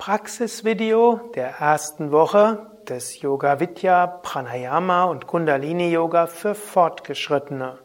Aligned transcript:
Praxisvideo 0.00 1.30
der 1.34 1.60
ersten 1.60 2.10
Woche 2.10 2.66
des 2.88 3.20
Yoga 3.20 3.60
Vidya, 3.60 4.06
Pranayama 4.06 5.04
und 5.04 5.26
Kundalini 5.26 5.90
Yoga 5.90 6.26
für 6.26 6.54
Fortgeschrittene. 6.54 7.76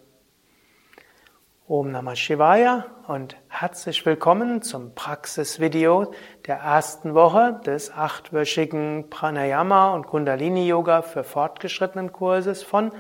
Om 1.67 1.91
Namah 1.91 2.15
Shivaya 2.15 2.85
und 3.09 3.35
herzlich 3.49 4.05
willkommen 4.05 4.61
zum 4.61 4.95
Praxisvideo 4.95 6.13
der 6.47 6.59
ersten 6.59 7.15
Woche 7.15 7.59
des 7.65 7.91
achtwöchigen 7.91 9.09
Pranayama 9.09 9.93
und 9.93 10.07
Kundalini 10.07 10.69
Yoga 10.69 11.01
für 11.01 11.25
Fortgeschrittenen 11.25 12.13
Kurses 12.13 12.63
von 12.63 12.93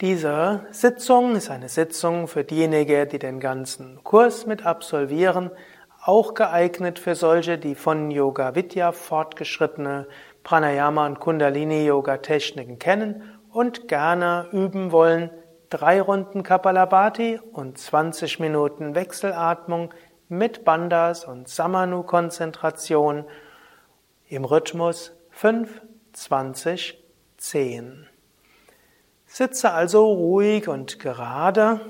Diese 0.01 0.65
Sitzung 0.71 1.35
ist 1.35 1.49
eine 1.49 1.69
Sitzung 1.69 2.27
für 2.27 2.43
diejenigen, 2.43 3.07
die 3.07 3.19
den 3.19 3.39
ganzen 3.39 4.03
Kurs 4.03 4.45
mit 4.45 4.65
absolvieren, 4.65 5.51
auch 6.03 6.33
geeignet 6.33 6.99
für 6.99 7.15
solche, 7.15 7.57
die 7.57 7.75
von 7.75 8.11
Yoga 8.11 8.55
Vidya 8.55 8.91
fortgeschrittene 8.91 10.07
Pranayama 10.43 11.05
und 11.05 11.19
Kundalini 11.19 11.85
Yoga 11.85 12.17
Techniken 12.17 12.79
kennen 12.79 13.39
und 13.51 13.87
gerne 13.87 14.47
üben 14.51 14.91
wollen, 14.91 15.29
drei 15.69 16.01
Runden 16.01 16.43
Kapalabhati 16.43 17.39
und 17.53 17.77
20 17.77 18.39
Minuten 18.39 18.95
Wechselatmung 18.95 19.93
mit 20.27 20.65
Bandas 20.65 21.25
und 21.25 21.47
Samanu 21.47 22.03
Konzentration 22.03 23.25
im 24.27 24.43
Rhythmus 24.43 25.15
5, 25.29 25.81
20, 26.11 27.02
10. 27.43 28.07
Sitze 29.25 29.71
also 29.71 30.13
ruhig 30.13 30.69
und 30.69 30.97
gerade. 30.97 31.81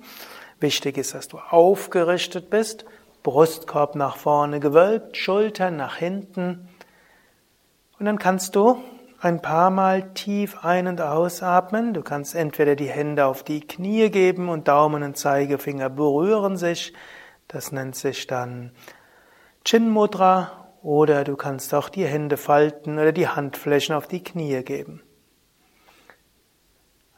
Wichtig 0.59 0.97
ist, 0.97 1.13
dass 1.13 1.29
du 1.29 1.37
aufgerichtet 1.37 2.49
bist, 2.49 2.83
Brustkorb 3.23 3.95
nach 3.95 4.17
vorne 4.17 4.59
gewölbt, 4.59 5.15
Schultern 5.15 5.77
nach 5.77 5.95
hinten. 5.95 6.67
Und 7.99 8.05
dann 8.05 8.19
kannst 8.19 8.57
du 8.57 8.83
ein 9.21 9.41
paar 9.41 9.69
Mal 9.69 10.13
tief 10.13 10.63
ein- 10.63 10.87
und 10.87 11.01
ausatmen. 11.01 11.93
Du 11.93 12.01
kannst 12.01 12.35
entweder 12.35 12.75
die 12.75 12.89
Hände 12.89 13.25
auf 13.25 13.43
die 13.43 13.61
Knie 13.61 14.09
geben 14.09 14.49
und 14.49 14.67
Daumen 14.67 15.03
und 15.03 15.17
Zeigefinger 15.17 15.89
berühren 15.89 16.57
sich. 16.57 16.93
Das 17.47 17.71
nennt 17.71 17.95
sich 17.95 18.27
dann 18.27 18.71
Chin 19.65 19.89
Mudra. 19.89 20.55
Oder 20.81 21.25
du 21.25 21.35
kannst 21.35 21.73
auch 21.73 21.89
die 21.89 22.05
Hände 22.05 22.37
falten 22.37 22.99
oder 22.99 23.11
die 23.11 23.27
Handflächen 23.27 23.93
auf 23.93 24.07
die 24.07 24.23
Knie 24.23 24.63
geben. 24.63 25.01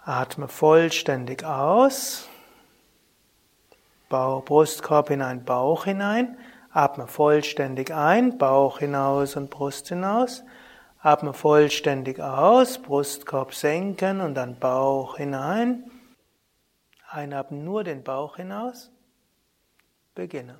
Atme 0.03 0.47
vollständig 0.47 1.43
aus. 1.45 2.27
Bauch, 4.09 4.43
Brustkorb 4.43 5.09
hinein, 5.09 5.45
Bauch 5.45 5.85
hinein. 5.85 6.37
Atme 6.71 7.05
vollständig 7.05 7.93
ein, 7.93 8.39
Bauch 8.39 8.79
hinaus 8.79 9.35
und 9.35 9.51
Brust 9.51 9.89
hinaus. 9.89 10.43
Atme 11.03 11.33
vollständig 11.33 12.19
aus, 12.19 12.79
Brustkorb 12.79 13.55
senken 13.55 14.21
und 14.21 14.35
dann 14.35 14.59
Bauch 14.59 15.17
hinein. 15.17 15.89
Einatmen 17.09 17.63
nur 17.63 17.83
den 17.83 18.03
Bauch 18.03 18.35
hinaus. 18.35 18.91
Beginne. 20.13 20.59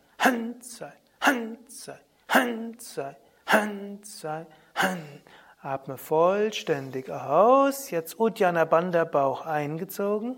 Handzei, 0.21 0.93
Handzei, 1.19 1.99
Handzei, 2.27 3.17
Handzei, 3.47 4.45
Hand. 4.75 5.23
Atme 5.63 5.97
vollständig 5.97 7.09
aus. 7.09 7.89
Jetzt 7.89 8.19
Uddiyana 8.19 8.65
Bandha 8.65 9.03
Bauch 9.03 9.45
eingezogen. 9.45 10.37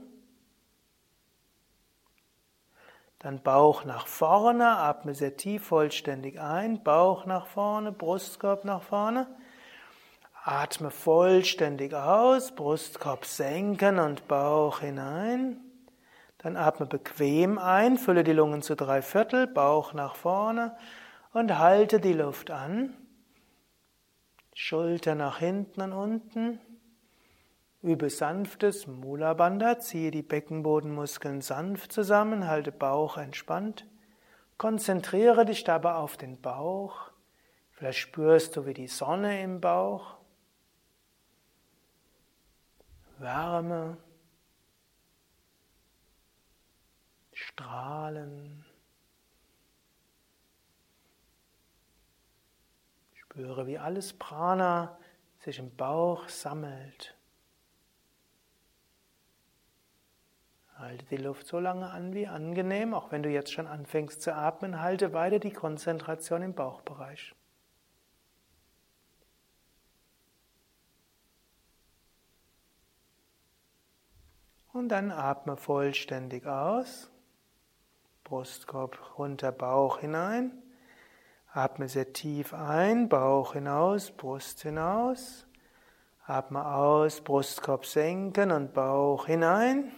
Dann 3.20 3.42
Bauch 3.42 3.86
nach 3.86 4.08
vorne, 4.08 4.78
atme 4.78 5.16
sehr 5.16 5.38
tief 5.38 5.66
vollständig 5.68 6.42
ein, 6.42 6.84
Bauch 6.84 7.26
nach 7.26 7.48
vorne, 7.48 7.94
Brustkorb 7.94 8.66
nach 8.66 8.82
vorne. 8.82 9.28
Atme 10.44 10.92
vollständig 10.92 11.94
aus, 11.94 12.54
Brustkorb 12.54 13.26
senken 13.26 14.00
und 14.00 14.28
Bauch 14.28 14.80
hinein. 14.80 15.73
Dann 16.44 16.58
atme 16.58 16.86
bequem 16.86 17.58
ein, 17.58 17.98
fülle 17.98 18.26
die 18.26 18.34
Lungen 18.34 18.62
zu 18.62 18.76
drei 18.76 19.02
Viertel, 19.02 19.48
Bauch 19.48 19.94
nach 19.94 20.16
vorne 20.16 20.76
und 21.32 21.58
halte 21.58 22.02
die 22.02 22.14
Luft 22.14 22.52
an. 22.52 22.94
Schulter 24.54 25.16
nach 25.16 25.40
hinten 25.40 25.82
und 25.82 25.94
unten. 25.94 26.60
Übe 27.82 28.10
sanftes 28.10 28.88
Mula 28.88 29.34
Bandha, 29.34 29.80
ziehe 29.80 30.12
die 30.12 30.22
Beckenbodenmuskeln 30.22 31.42
sanft 31.42 31.92
zusammen, 31.92 32.48
halte 32.48 32.72
Bauch 32.72 33.18
entspannt. 33.18 33.88
Konzentriere 34.58 35.46
dich 35.46 35.64
dabei 35.64 35.96
auf 35.96 36.18
den 36.18 36.40
Bauch. 36.42 37.12
Vielleicht 37.72 38.00
spürst 38.00 38.56
du 38.56 38.66
wie 38.66 38.74
die 38.74 38.88
Sonne 38.88 39.42
im 39.42 39.60
Bauch. 39.60 40.18
Wärme. 43.18 43.98
Strahlen. 47.48 48.66
Spüre, 53.14 53.68
wie 53.68 53.78
alles 53.78 54.14
Prana 54.14 54.98
sich 55.40 55.60
im 55.60 55.76
Bauch 55.76 56.30
sammelt. 56.30 57.18
Halte 60.76 61.06
die 61.06 61.18
Luft 61.18 61.48
so 61.48 61.60
lange 61.60 61.90
an 61.90 62.14
wie 62.14 62.28
angenehm, 62.28 62.94
auch 62.94 63.12
wenn 63.12 63.24
du 63.24 63.30
jetzt 63.30 63.52
schon 63.52 63.68
anfängst 63.68 64.22
zu 64.22 64.34
atmen, 64.34 64.82
halte 64.82 65.14
weiter 65.14 65.40
die 65.40 65.54
Konzentration 65.54 66.42
im 66.42 66.54
Bauchbereich. 66.54 67.36
Und 74.74 74.90
dann 74.90 75.12
atme 75.12 75.56
vollständig 75.56 76.48
aus. 76.48 77.13
Brustkorb 78.24 79.18
runter, 79.18 79.52
Bauch 79.52 80.00
hinein. 80.00 80.52
Atme 81.52 81.88
sehr 81.88 82.14
tief 82.14 82.54
ein, 82.54 83.10
Bauch 83.10 83.54
hinaus, 83.54 84.12
Brust 84.12 84.62
hinaus. 84.62 85.46
Atme 86.26 86.66
aus, 86.66 87.22
Brustkorb 87.22 87.86
senken 87.86 88.52
und 88.52 88.74
Bauch 88.74 89.28
hinein. 89.28 89.92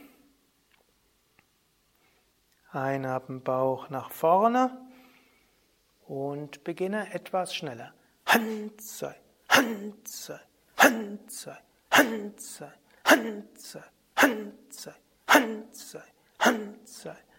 Einatmen, 2.72 3.42
Bauch 3.42 3.90
nach 3.90 4.12
vorne 4.12 4.78
und 6.08 6.64
beginne 6.64 7.14
etwas 7.14 7.56
schneller. 7.56 7.94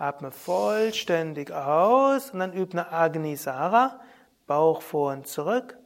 Atme 0.00 0.30
vollständig 0.30 1.52
aus 1.52 2.30
und 2.30 2.38
dann 2.38 2.54
übe 2.54 2.72
eine 2.72 2.90
Agnisara, 2.90 4.00
Bauch 4.46 4.80
vor 4.80 5.12
und 5.12 5.26
zurück, 5.26 5.76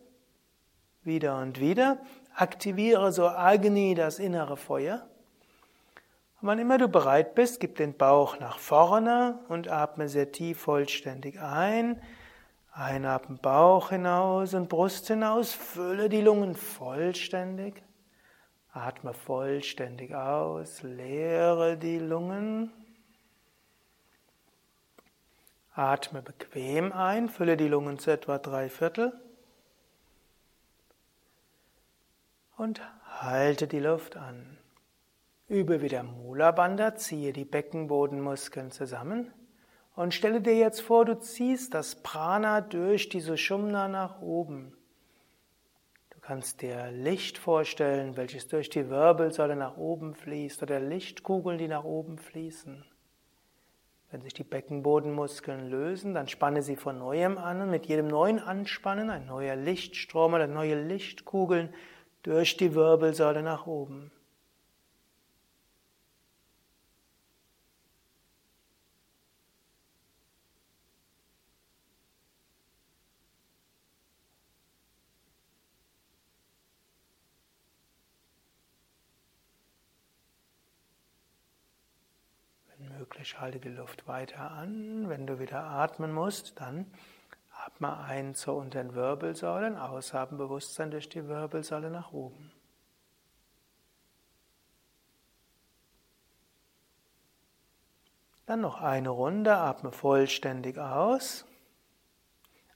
wieder 1.03 1.39
und 1.39 1.59
wieder. 1.59 1.99
Aktiviere 2.37 3.11
so 3.11 3.27
Agni, 3.27 3.97
das 3.97 4.21
innere 4.21 4.57
Feuer. 4.57 5.09
Und 6.41 6.47
wann 6.47 6.61
immer 6.61 6.79
du 6.79 6.87
bereit 6.87 7.35
bist, 7.35 7.59
gib 7.59 7.75
den 7.75 7.97
Bauch 7.97 8.39
nach 8.39 8.59
vorne 8.59 9.41
und 9.49 9.69
atme 9.69 10.09
sehr 10.09 10.31
tief 10.31 10.61
vollständig 10.61 11.41
ein. 11.41 12.01
Einatmen 12.73 13.39
Bauch 13.39 13.91
hinaus 13.91 14.55
und 14.55 14.69
Brust 14.69 15.09
hinaus, 15.09 15.53
fülle 15.53 16.09
die 16.09 16.21
Lungen 16.21 16.55
vollständig. 16.55 17.83
Atme 18.73 19.13
vollständig 19.13 20.15
aus, 20.15 20.83
leere 20.85 21.77
die 21.77 21.99
Lungen. 21.99 22.71
Atme 25.75 26.23
bequem 26.23 26.93
ein, 26.93 27.29
fülle 27.29 27.57
die 27.57 27.69
Lungen 27.69 27.99
zu 27.99 28.11
etwa 28.11 28.39
drei 28.39 28.69
Viertel. 28.69 29.13
Und 32.57 32.81
halte 33.05 33.67
die 33.67 33.81
Luft 33.81 34.17
an. 34.17 34.59
Übe 35.49 35.83
wieder 35.83 36.03
Mula 36.03 36.53
Bandha, 36.53 36.95
ziehe 36.95 37.33
die 37.33 37.45
Beckenbodenmuskeln 37.45 38.71
zusammen 38.71 39.33
und 39.95 40.15
stelle 40.15 40.41
dir 40.41 40.57
jetzt 40.57 40.81
vor, 40.81 41.05
du 41.05 41.19
ziehst 41.19 41.75
das 41.75 41.97
Prana 41.97 42.61
durch 42.61 43.09
die 43.09 43.21
Sushumna 43.21 43.89
nach 43.89 44.21
oben 44.21 44.77
kannst 46.25 46.63
dir 46.63 46.91
Licht 46.91 47.37
vorstellen, 47.37 48.17
welches 48.17 48.49
durch 48.49 48.71
die 48.71 48.89
Wirbelsäule 48.89 49.57
nach 49.57 49.77
oben 49.77 50.15
fließt 50.15 50.63
oder 50.63 50.81
Lichtkugeln, 50.81 51.59
die 51.59 51.69
nach 51.69 51.85
oben 51.85 52.17
fließen. 52.19 52.83
Wenn 54.15 54.23
sich 54.23 54.35
die 54.35 54.45
Beckenbodenmuskeln 54.45 55.69
lösen, 55.69 56.15
dann 56.15 56.29
spanne 56.29 56.63
sie 56.63 56.77
von 56.77 57.01
neuem 57.01 57.37
an 57.37 57.63
und 57.63 57.71
mit 57.71 57.87
jedem 57.87 58.07
neuen 58.07 58.39
Anspannen 58.39 59.11
ein 59.11 59.27
neuer 59.27 59.57
Lichtstrom 59.57 60.35
oder 60.35 60.47
neue 60.47 60.81
Lichtkugeln 60.81 61.75
durch 62.23 62.57
die 62.57 62.77
Wirbelsäule 62.77 63.43
nach 63.43 63.67
oben. 63.67 64.13
Halte 83.45 83.61
die 83.61 83.69
Luft 83.69 84.09
weiter 84.09 84.53
an. 84.53 85.11
Wenn 85.11 85.27
du 85.27 85.39
wieder 85.39 85.65
atmen 85.65 86.13
musst, 86.13 86.59
dann 86.61 86.87
atme 87.67 87.99
ein 87.99 88.35
zur 88.35 88.57
unteren 88.57 88.95
Wirbelsäule, 88.95 89.83
aushaben 89.83 90.39
Bewusstsein 90.39 90.91
durch 90.91 91.11
die 91.11 91.29
Wirbelsäule 91.29 91.91
nach 91.91 92.13
oben. 92.13 92.51
Dann 98.47 98.63
noch 98.63 98.81
eine 98.81 99.11
Runde, 99.11 99.55
atme 99.57 99.93
vollständig 99.93 100.79
aus. 100.79 101.45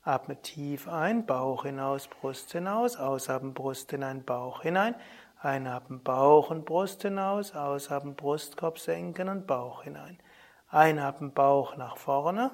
Atme 0.03 0.41
tief 0.43 0.87
ein, 0.87 1.25
Bauch 1.25 1.65
hinaus, 1.65 2.09
Brust 2.09 2.53
hinaus, 2.53 2.97
aushaben 2.97 3.55
Brust 3.55 3.91
hinein, 3.91 4.23
Bauch 4.23 4.63
hinein. 4.63 4.95
Einatmen 5.41 6.03
Bauch 6.03 6.51
und 6.51 6.67
Brust 6.67 7.03
hinaus, 7.03 7.55
ausatmen 7.55 8.17
Brustkorb 8.17 8.79
senken 8.79 9.29
und 9.29 9.47
Bauch 9.47 9.85
hinein. 9.85 10.19
Einatmen 10.71 11.33
Bauch 11.33 11.77
nach 11.77 11.97
vorne 11.97 12.51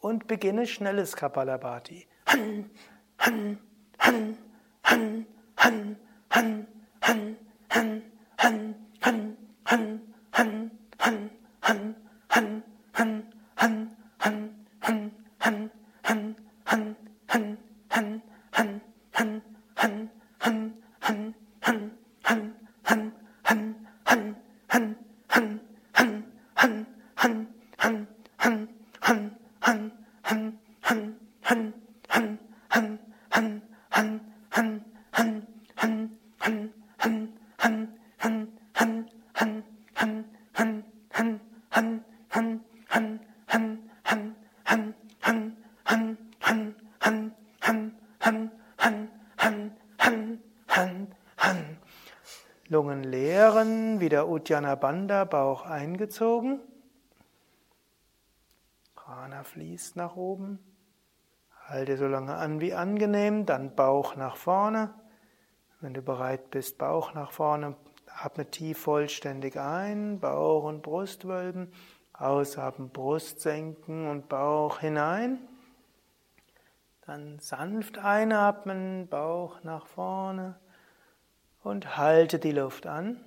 und 0.00 0.26
beginne 0.26 0.66
schnelles 0.66 1.16
Kapalabhati. 1.16 2.06
Han, 2.26 2.70
han, 3.18 3.58
han, 3.98 4.38
han, 4.82 5.26
han, 5.56 5.96
han, 6.30 6.66
Uddiyana 54.50 54.74
Bandha, 54.74 55.26
Bauch 55.26 55.64
eingezogen. 55.64 56.58
Prana 58.96 59.44
fließt 59.44 59.94
nach 59.94 60.16
oben. 60.16 60.58
Halte 61.68 61.96
so 61.96 62.08
lange 62.08 62.34
an 62.34 62.60
wie 62.60 62.74
angenehm, 62.74 63.46
dann 63.46 63.76
Bauch 63.76 64.16
nach 64.16 64.34
vorne. 64.34 64.92
Wenn 65.80 65.94
du 65.94 66.02
bereit 66.02 66.50
bist, 66.50 66.78
Bauch 66.78 67.14
nach 67.14 67.30
vorne, 67.30 67.76
atme 68.06 68.50
tief 68.50 68.80
vollständig 68.80 69.56
ein, 69.56 70.18
Bauch 70.18 70.64
und 70.64 70.82
Brust 70.82 71.28
wölben, 71.28 71.72
ausatmen, 72.12 72.90
Brust 72.90 73.42
senken 73.42 74.08
und 74.08 74.28
Bauch 74.28 74.80
hinein. 74.80 75.38
Dann 77.02 77.38
sanft 77.38 77.98
einatmen, 77.98 79.06
Bauch 79.06 79.62
nach 79.62 79.86
vorne 79.86 80.58
und 81.62 81.96
halte 81.96 82.40
die 82.40 82.50
Luft 82.50 82.88
an. 82.88 83.24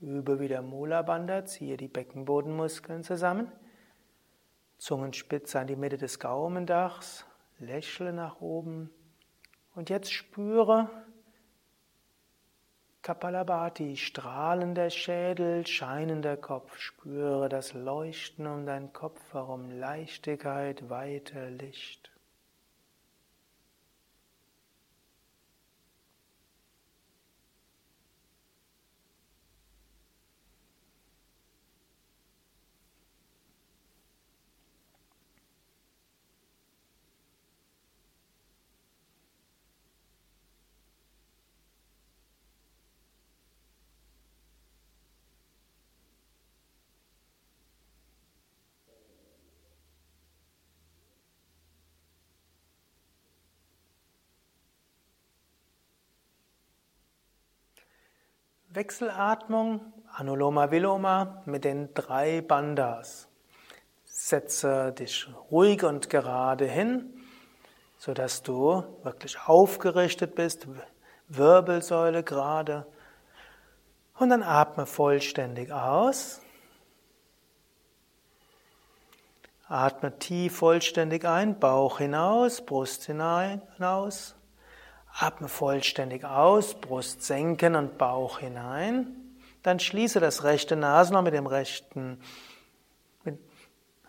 Übe 0.00 0.38
wieder 0.38 0.62
Mula 0.62 1.02
Bandha, 1.02 1.44
ziehe 1.44 1.76
die 1.76 1.88
Beckenbodenmuskeln 1.88 3.02
zusammen. 3.02 3.50
Zungenspitze 4.78 5.58
an 5.58 5.66
die 5.66 5.74
Mitte 5.74 5.96
des 5.98 6.20
Gaumendachs, 6.20 7.26
lächle 7.58 8.12
nach 8.12 8.40
oben. 8.40 8.90
Und 9.74 9.90
jetzt 9.90 10.12
spüre 10.12 10.88
Kapalabhati, 13.02 13.96
strahlender 13.96 14.90
Schädel, 14.90 15.66
scheinender 15.66 16.36
Kopf. 16.36 16.78
Spüre 16.78 17.48
das 17.48 17.72
Leuchten 17.72 18.46
um 18.46 18.66
deinen 18.66 18.92
Kopf 18.92 19.32
herum, 19.32 19.70
Leichtigkeit, 19.70 20.88
Weite, 20.90 21.48
Licht. 21.48 22.12
Wechselatmung, 58.78 59.92
Anuloma 60.14 60.70
Viloma 60.70 61.42
mit 61.46 61.64
den 61.64 61.92
drei 61.94 62.42
Bandhas. 62.42 63.26
Setze 64.04 64.92
dich 64.92 65.26
ruhig 65.50 65.82
und 65.82 66.08
gerade 66.08 66.64
hin, 66.64 67.12
sodass 67.96 68.44
du 68.44 68.84
wirklich 69.02 69.36
aufgerichtet 69.48 70.36
bist, 70.36 70.68
Wirbelsäule 71.26 72.22
gerade. 72.22 72.86
Und 74.16 74.30
dann 74.30 74.44
atme 74.44 74.86
vollständig 74.86 75.72
aus. 75.72 76.40
Atme 79.66 80.16
tief 80.20 80.56
vollständig 80.56 81.24
ein, 81.24 81.58
Bauch 81.58 81.98
hinaus, 81.98 82.64
Brust 82.64 83.06
hinaus. 83.06 84.37
Atme 85.20 85.48
vollständig 85.48 86.24
aus, 86.24 86.74
Brust 86.74 87.24
senken 87.24 87.74
und 87.74 87.98
Bauch 87.98 88.38
hinein. 88.38 89.16
Dann 89.64 89.80
schließe 89.80 90.20
das 90.20 90.44
rechte 90.44 90.76
Nasenloch 90.76 91.22
mit 91.22 91.34
dem 91.34 91.48
rechten, 91.48 92.20
mit 93.24 93.40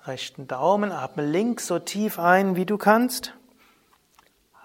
rechten 0.05 0.47
Daumen. 0.47 0.91
Atme 0.91 1.25
links 1.25 1.65
so 1.65 1.79
tief 1.79 2.19
ein, 2.19 2.55
wie 2.55 2.67
du 2.67 2.77
kannst. 2.77 3.33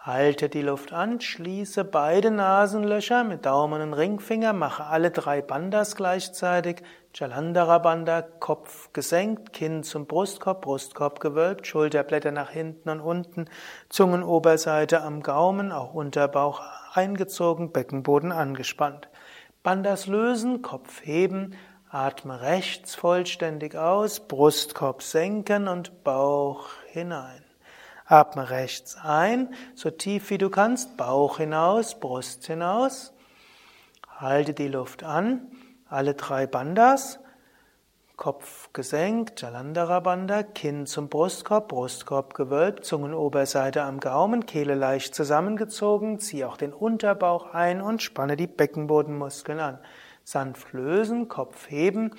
Halte 0.06 0.50
die 0.50 0.60
Luft 0.60 0.92
an, 0.92 1.18
schließe 1.18 1.82
beide 1.82 2.30
Nasenlöcher 2.30 3.24
mit 3.24 3.46
Daumen 3.46 3.80
und 3.80 3.94
Ringfinger, 3.94 4.52
mache 4.52 4.84
alle 4.84 5.10
drei 5.10 5.40
Bandas 5.40 5.96
gleichzeitig. 5.96 6.82
Jalandhara 7.14 7.78
Bandha, 7.78 8.20
Kopf 8.20 8.92
gesenkt, 8.92 9.54
Kinn 9.54 9.82
zum 9.82 10.04
Brustkorb, 10.04 10.60
Brustkorb 10.60 11.20
gewölbt, 11.20 11.66
Schulterblätter 11.66 12.32
nach 12.32 12.50
hinten 12.50 12.90
und 12.90 13.00
unten, 13.00 13.46
Zungenoberseite 13.88 15.00
am 15.00 15.22
Gaumen, 15.22 15.72
auch 15.72 15.94
Unterbauch 15.94 16.60
eingezogen, 16.92 17.72
Beckenboden 17.72 18.30
angespannt. 18.30 19.08
Bandas 19.62 20.06
lösen, 20.06 20.60
Kopf 20.60 21.00
heben, 21.02 21.54
atme 21.88 22.42
rechts 22.42 22.94
vollständig 22.94 23.74
aus, 23.74 24.20
Brustkorb 24.20 25.02
senken 25.02 25.66
und 25.66 26.04
Bauch 26.04 26.68
hinein. 26.88 27.43
Atme 28.06 28.50
rechts 28.50 28.96
ein, 29.02 29.54
so 29.74 29.90
tief 29.90 30.28
wie 30.30 30.38
du 30.38 30.50
kannst, 30.50 30.96
Bauch 30.96 31.38
hinaus, 31.38 31.98
Brust 31.98 32.46
hinaus. 32.46 33.14
Halte 34.18 34.52
die 34.52 34.68
Luft 34.68 35.02
an, 35.02 35.50
alle 35.88 36.14
drei 36.14 36.46
Bandas. 36.46 37.18
Kopf 38.16 38.72
gesenkt, 38.72 39.40
Jalandhara 39.40 39.98
Bandha, 39.98 40.44
Kinn 40.44 40.86
zum 40.86 41.08
Brustkorb, 41.08 41.68
Brustkorb 41.68 42.34
gewölbt, 42.34 42.84
Zungenoberseite 42.84 43.82
am 43.82 43.98
Gaumen, 43.98 44.46
Kehle 44.46 44.76
leicht 44.76 45.16
zusammengezogen, 45.16 46.20
zieh 46.20 46.44
auch 46.44 46.56
den 46.56 46.72
Unterbauch 46.72 47.54
ein 47.54 47.80
und 47.80 48.02
spanne 48.02 48.36
die 48.36 48.46
Beckenbodenmuskeln 48.46 49.58
an. 49.58 49.78
Sanft 50.22 50.72
lösen, 50.72 51.26
Kopf 51.26 51.68
heben, 51.68 52.12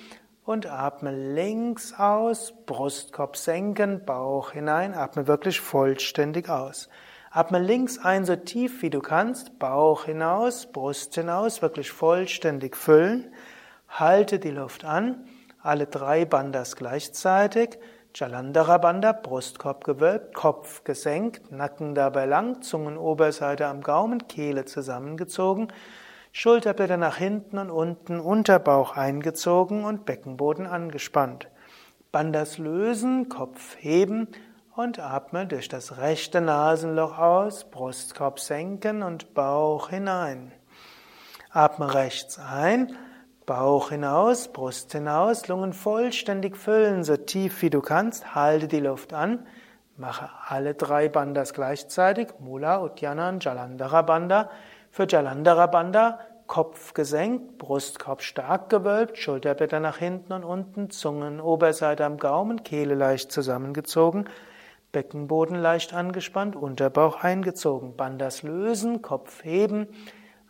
und 0.46 0.66
atme 0.66 1.10
links 1.10 1.92
aus, 1.98 2.54
Brustkorb 2.66 3.36
senken, 3.36 4.04
Bauch 4.04 4.52
hinein, 4.52 4.94
atme 4.94 5.26
wirklich 5.26 5.60
vollständig 5.60 6.48
aus. 6.48 6.88
Atme 7.32 7.58
links 7.58 7.98
ein, 7.98 8.24
so 8.24 8.36
tief 8.36 8.80
wie 8.80 8.88
du 8.88 9.00
kannst, 9.00 9.58
Bauch 9.58 10.04
hinaus, 10.04 10.66
Brust 10.72 11.16
hinaus, 11.16 11.62
wirklich 11.62 11.90
vollständig 11.90 12.76
füllen. 12.76 13.34
Halte 13.88 14.38
die 14.38 14.52
Luft 14.52 14.84
an, 14.84 15.26
alle 15.62 15.86
drei 15.86 16.24
Bandas 16.24 16.76
gleichzeitig. 16.76 17.78
Jalandhara 18.14 18.78
Bandha, 18.78 19.12
Brustkorb 19.12 19.84
gewölbt, 19.84 20.32
Kopf 20.34 20.84
gesenkt, 20.84 21.50
Nacken 21.50 21.94
dabei 21.94 22.24
lang, 22.24 22.62
Zungenoberseite 22.62 23.66
am 23.66 23.82
Gaumen, 23.82 24.28
Kehle 24.28 24.64
zusammengezogen. 24.64 25.72
Schulterblätter 26.38 26.98
nach 26.98 27.16
hinten 27.16 27.56
und 27.56 27.70
unten, 27.70 28.20
Unterbauch 28.20 28.94
eingezogen 28.94 29.84
und 29.84 30.04
Beckenboden 30.04 30.66
angespannt. 30.66 31.48
Bandas 32.12 32.58
lösen, 32.58 33.30
Kopf 33.30 33.74
heben 33.78 34.28
und 34.74 34.98
atme 34.98 35.46
durch 35.46 35.70
das 35.70 35.96
rechte 35.96 36.42
Nasenloch 36.42 37.16
aus, 37.16 37.64
Brustkorb 37.70 38.38
senken 38.38 39.02
und 39.02 39.32
Bauch 39.32 39.88
hinein. 39.88 40.52
Atme 41.52 41.94
rechts 41.94 42.38
ein, 42.38 42.94
Bauch 43.46 43.88
hinaus, 43.88 44.48
Brust 44.48 44.92
hinaus, 44.92 45.48
Lungen 45.48 45.72
vollständig 45.72 46.58
füllen, 46.58 47.02
so 47.02 47.16
tief 47.16 47.62
wie 47.62 47.70
du 47.70 47.80
kannst, 47.80 48.34
halte 48.34 48.68
die 48.68 48.80
Luft 48.80 49.14
an, 49.14 49.46
mache 49.96 50.28
alle 50.46 50.74
drei 50.74 51.08
Bandas 51.08 51.54
gleichzeitig, 51.54 52.28
Mula, 52.40 52.82
Uddiyana 52.82 53.30
und 53.30 53.42
Jalandhara 53.42 54.02
Bandha. 54.02 54.50
Für 54.96 55.06
Jalandhara 55.06 55.66
Bandha 55.66 56.20
Kopf 56.46 56.94
gesenkt, 56.94 57.58
Brustkorb 57.58 58.22
stark 58.22 58.70
gewölbt, 58.70 59.18
Schulterblätter 59.18 59.80
nach 59.80 59.98
hinten 59.98 60.32
und 60.32 60.44
unten, 60.44 60.90
Zungen, 60.90 61.40
Oberseite 61.40 62.04
am 62.04 62.18
Gaumen, 62.18 62.62
Kehle 62.62 62.94
leicht 62.94 63.32
zusammengezogen, 63.32 64.28
Beckenboden 64.92 65.56
leicht 65.56 65.92
angespannt, 65.92 66.56
Unterbauch 66.56 67.22
eingezogen, 67.22 67.96
Bandas 67.96 68.42
lösen, 68.42 69.02
Kopf 69.02 69.44
heben, 69.44 69.88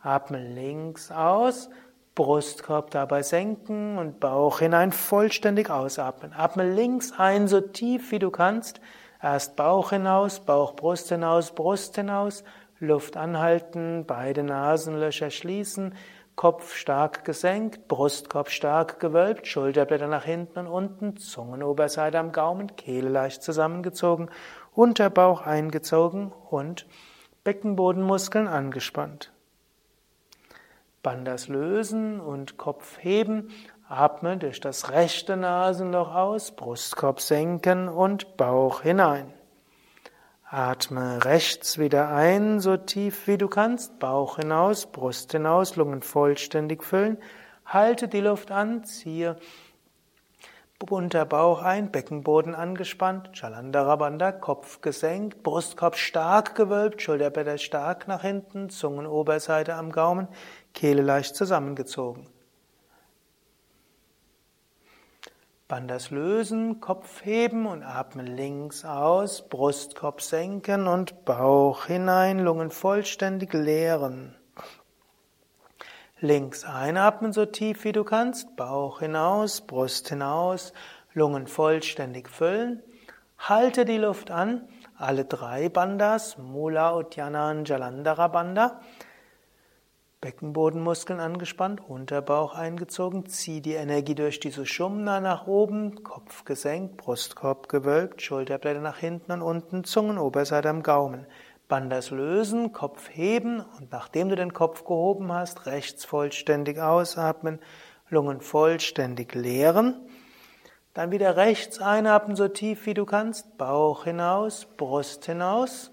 atme 0.03 0.39
links 0.39 1.11
aus, 1.11 1.71
Brustkorb 2.15 2.91
dabei 2.91 3.23
senken 3.23 3.99
und 3.99 4.21
Bauch 4.21 4.61
hinein 4.61 4.93
vollständig 4.93 5.71
ausatmen. 5.71 6.33
Atme 6.33 6.69
links 6.73 7.13
ein, 7.17 7.47
so 7.47 7.61
tief 7.61 8.11
wie 8.11 8.19
du 8.19 8.31
kannst. 8.31 8.81
Erst 9.23 9.57
Bauch 9.57 9.91
hinaus, 9.91 10.41
Bauch, 10.41 10.75
Brust 10.75 11.11
hinaus, 11.11 11.51
Brust 11.53 11.97
hinaus, 11.97 12.43
Luft 12.79 13.17
anhalten, 13.17 14.05
beide 14.07 14.43
Nasenlöcher 14.43 15.31
schließen, 15.31 15.95
Kopf 16.37 16.75
stark 16.75 17.25
gesenkt, 17.25 17.89
Brustkorb 17.89 18.51
stark 18.51 19.01
gewölbt, 19.01 19.47
Schulterblätter 19.47 20.07
nach 20.07 20.25
hinten 20.25 20.59
und 20.59 20.69
unten, 20.69 21.17
Zungenoberseite 21.17 22.19
am 22.19 22.33
Gaumen, 22.33 22.77
Kehle 22.77 23.09
leicht 23.09 23.43
zusammengezogen, 23.43 24.29
Unterbauch 24.75 25.41
eingezogen 25.41 26.33
und 26.51 26.87
Beckenbodenmuskeln 27.43 28.49
angespannt. 28.49 29.33
Bandas 31.03 31.49
lösen 31.49 32.21
und 32.21 32.59
Kopf 32.59 32.99
heben, 33.01 33.49
atme 33.89 34.37
durch 34.37 34.61
das 34.61 34.91
rechte 34.91 35.39
Nasenloch 35.39 36.15
aus, 36.15 36.51
Brustkorb 36.51 37.21
senken 37.21 37.89
und 37.89 38.37
Bauch 38.37 38.83
hinein. 38.83 39.33
Atme 40.49 41.25
rechts 41.25 41.77
wieder 41.77 42.09
ein, 42.11 42.61
so 42.61 42.77
tief 42.77 43.27
wie 43.27 43.37
du 43.37 43.49
kannst, 43.49 43.99
Bauch 43.99 44.37
hinaus, 44.37 44.87
Brust 44.87 45.33
hinaus, 45.33 45.75
Lungen 45.75 46.03
vollständig 46.03 46.85
füllen. 46.85 47.19
Halte 47.65 48.07
die 48.07 48.21
Luft 48.21 48.53
an, 48.53 48.85
ziehe 48.85 49.37
Unterbauch 50.89 51.63
ein, 51.63 51.91
Beckenboden 51.91 52.55
angespannt, 52.55 53.31
Chalandara 53.33 53.97
Bandha, 53.97 54.31
Kopf 54.31 54.83
gesenkt, 54.83 55.43
Brustkorb 55.43 55.97
stark 55.97 56.55
gewölbt, 56.55 57.03
Schulterblätter 57.03 57.59
stark 57.59 58.07
nach 58.07 58.23
hinten, 58.23 58.69
Zungenoberseite 58.69 59.75
am 59.75 59.91
Gaumen, 59.91 60.29
Kehle 60.75 61.03
leicht 61.03 61.35
zusammengezogen. 61.35 62.29
Bandhas 65.69 66.13
lösen, 66.13 66.81
Kopf 66.81 67.25
heben 67.25 67.67
und 67.67 67.83
atmen 67.83 68.29
links 68.29 68.85
aus, 68.85 69.49
Brustkorb 69.49 70.23
senken 70.23 70.87
und 70.87 71.25
Bauch 71.25 71.87
hinein, 71.87 72.39
Lungen 72.39 72.71
vollständig 72.71 73.53
leeren. 73.53 74.37
Links 76.21 76.65
einatmen 76.65 77.33
so 77.33 77.47
tief 77.47 77.83
wie 77.83 77.91
du 77.91 78.05
kannst, 78.05 78.55
Bauch 78.55 79.01
hinaus, 79.01 79.61
Brust 79.61 80.09
hinaus, 80.09 80.73
Lungen 81.15 81.49
vollständig 81.49 82.31
füllen. 82.31 82.81
Halte 83.37 83.85
die 83.85 83.99
Luft 83.99 84.31
an, 84.31 84.69
alle 84.97 85.25
drei 85.25 85.69
Bandas, 85.69 86.39
Mula, 86.39 86.97
Uddiyana 86.97 87.53
Jalandhara 87.65 88.29
Bandha. 88.29 88.81
Beckenbodenmuskeln 90.27 91.21
angespannt, 91.21 91.81
Unterbauch 91.89 92.57
eingezogen, 92.57 93.27
zieh 93.27 93.61
die 93.61 93.75
Energie 93.75 94.17
durch 94.17 94.41
die 94.41 94.51
Sushumna 94.51 95.21
nach 95.21 95.47
oben, 95.47 96.03
Kopf 96.03 96.45
gesenkt, 96.45 96.97
Brustkorb 96.97 97.69
gewölbt, 97.69 98.21
Schulterblätter 98.23 98.81
nach 98.81 98.99
hinten 98.99 99.31
und 99.31 99.43
unten, 99.43 99.85
Zungenoberseite 99.85 100.69
am 100.69 100.83
Gaumen. 100.83 101.29
Bandas 101.69 102.11
lösen, 102.11 102.73
Kopf 102.73 103.09
heben 103.09 103.61
und 103.79 103.93
nachdem 103.93 104.29
du 104.29 104.35
den 104.35 104.53
Kopf 104.53 104.83
gehoben 104.83 105.33
hast, 105.33 105.67
rechts 105.67 106.05
vollständig 106.05 106.81
ausatmen, 106.81 107.61
Lungen 108.09 108.41
vollständig 108.41 109.33
leeren. 109.33 109.95
Dann 110.93 111.13
wieder 111.13 111.37
rechts 111.37 111.79
einatmen, 111.81 112.35
so 112.35 112.49
tief 112.49 112.85
wie 112.87 112.95
du 112.95 113.05
kannst, 113.07 113.59
Bauch 113.59 114.03
hinaus, 114.03 114.67
Brust 114.77 115.27
hinaus. 115.27 115.93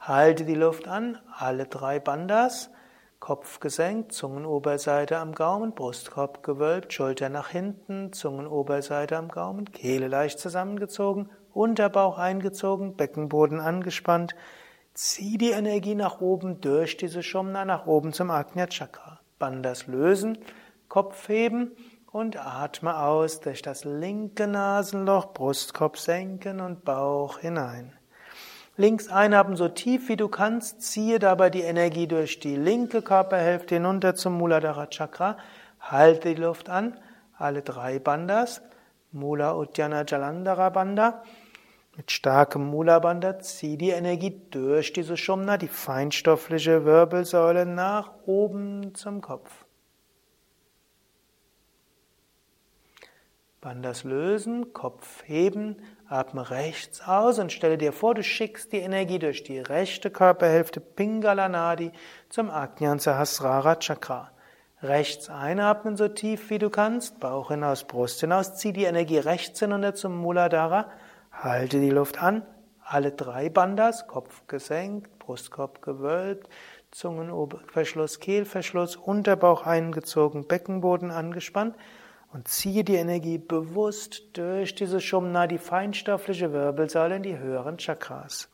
Halte 0.00 0.46
die 0.46 0.54
Luft 0.54 0.88
an, 0.88 1.18
alle 1.36 1.66
drei 1.66 2.00
Bandas. 2.00 2.70
Kopf 3.20 3.58
gesenkt, 3.60 4.12
Zungenoberseite 4.12 5.18
am 5.18 5.34
Gaumen, 5.34 5.74
Brustkorb 5.74 6.42
gewölbt, 6.42 6.92
Schulter 6.92 7.28
nach 7.28 7.48
hinten, 7.48 8.12
Zungenoberseite 8.12 9.16
am 9.16 9.28
Gaumen, 9.28 9.72
Kehle 9.72 10.08
leicht 10.08 10.38
zusammengezogen, 10.38 11.28
Unterbauch 11.52 12.18
eingezogen, 12.18 12.94
Beckenboden 12.96 13.60
angespannt. 13.60 14.36
Zieh 14.94 15.36
die 15.36 15.50
Energie 15.50 15.96
nach 15.96 16.20
oben 16.20 16.60
durch 16.60 16.96
diese 16.96 17.22
Shumna 17.22 17.64
nach 17.64 17.86
oben 17.86 18.12
zum 18.12 18.30
Ajna 18.30 18.68
Chakra. 18.68 19.20
Bandas 19.38 19.88
lösen, 19.88 20.38
Kopf 20.88 21.28
heben 21.28 21.72
und 22.12 22.36
atme 22.36 22.98
aus 22.98 23.40
durch 23.40 23.62
das 23.62 23.84
linke 23.84 24.46
Nasenloch, 24.46 25.32
Brustkorb 25.32 25.98
senken 25.98 26.60
und 26.60 26.84
Bauch 26.84 27.38
hinein. 27.38 27.97
Links 28.80 29.08
einatmen 29.08 29.56
so 29.56 29.66
tief 29.66 30.08
wie 30.08 30.16
du 30.16 30.28
kannst, 30.28 30.82
ziehe 30.82 31.18
dabei 31.18 31.50
die 31.50 31.62
Energie 31.62 32.06
durch. 32.06 32.38
Die 32.38 32.54
linke 32.54 33.02
Körperhälfte 33.02 33.74
hinunter 33.74 34.14
zum 34.14 34.38
Muladhara 34.38 34.86
Chakra, 34.86 35.36
halte 35.80 36.32
die 36.32 36.40
Luft 36.40 36.68
an, 36.68 36.96
alle 37.36 37.62
drei 37.62 37.98
Bandas, 37.98 38.62
Mula 39.10 39.56
Uddiyana 39.56 40.04
Jalandhara 40.06 40.68
Bandha. 40.68 41.24
Mit 41.96 42.12
starkem 42.12 42.68
Mula 42.70 43.00
Bandha 43.00 43.40
zieh 43.40 43.76
die 43.76 43.90
Energie 43.90 44.42
durch 44.52 44.92
diese 44.92 45.16
Shumna, 45.16 45.56
die 45.56 45.66
feinstoffliche 45.66 46.84
Wirbelsäule 46.84 47.66
nach 47.66 48.12
oben 48.26 48.94
zum 48.94 49.20
Kopf. 49.20 49.64
Bandhas 53.60 54.04
lösen, 54.04 54.72
Kopf 54.72 55.24
heben, 55.26 55.82
atme 56.06 56.48
rechts 56.48 57.00
aus 57.00 57.40
und 57.40 57.50
stelle 57.50 57.76
dir 57.76 57.92
vor, 57.92 58.14
du 58.14 58.22
schickst 58.22 58.72
die 58.72 58.78
Energie 58.78 59.18
durch 59.18 59.42
die 59.42 59.58
rechte 59.58 60.10
Körperhälfte 60.10 60.80
Pingala 60.80 61.48
Nadi 61.48 61.90
zum 62.28 62.50
Ajnan 62.50 63.00
Sahasrara 63.00 63.74
Chakra. 63.80 64.30
Rechts 64.80 65.28
einatmen 65.28 65.96
so 65.96 66.06
tief 66.06 66.50
wie 66.50 66.60
du 66.60 66.70
kannst, 66.70 67.18
Bauch 67.18 67.48
hinaus, 67.48 67.82
Brust 67.82 68.20
hinaus, 68.20 68.54
zieh 68.54 68.72
die 68.72 68.84
Energie 68.84 69.18
rechts 69.18 69.58
hinunter 69.58 69.92
zum 69.92 70.16
Muladhara, 70.16 70.86
halte 71.32 71.80
die 71.80 71.90
Luft 71.90 72.22
an, 72.22 72.46
alle 72.84 73.10
drei 73.10 73.48
Bandas, 73.48 74.06
Kopf 74.06 74.46
gesenkt, 74.46 75.18
Brustkorb 75.18 75.82
gewölbt, 75.82 76.48
Zungenverschluss, 76.92 78.20
Kehlverschluss, 78.20 78.94
Unterbauch 78.94 79.66
eingezogen, 79.66 80.46
Beckenboden 80.46 81.10
angespannt 81.10 81.74
und 82.32 82.48
ziehe 82.48 82.84
die 82.84 82.96
Energie 82.96 83.38
bewusst 83.38 84.36
durch 84.36 84.74
diese 84.74 85.00
Shumna, 85.00 85.46
die 85.46 85.58
feinstoffliche 85.58 86.52
Wirbelsäule 86.52 87.16
in 87.16 87.22
die 87.22 87.38
höheren 87.38 87.78
Chakras. 87.78 88.48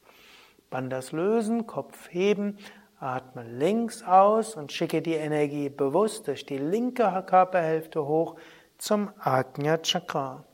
Bandas 0.70 1.12
lösen, 1.12 1.66
Kopf 1.66 2.08
heben, 2.10 2.58
Atme 3.00 3.42
links 3.42 4.02
aus 4.02 4.54
und 4.54 4.72
schicke 4.72 5.02
die 5.02 5.14
Energie 5.14 5.68
bewusst 5.68 6.28
durch 6.28 6.46
die 6.46 6.58
linke 6.58 7.02
Körperhälfte 7.26 8.06
hoch 8.06 8.36
zum 8.78 9.10
Ajna 9.18 9.78
Chakra. 9.78 10.44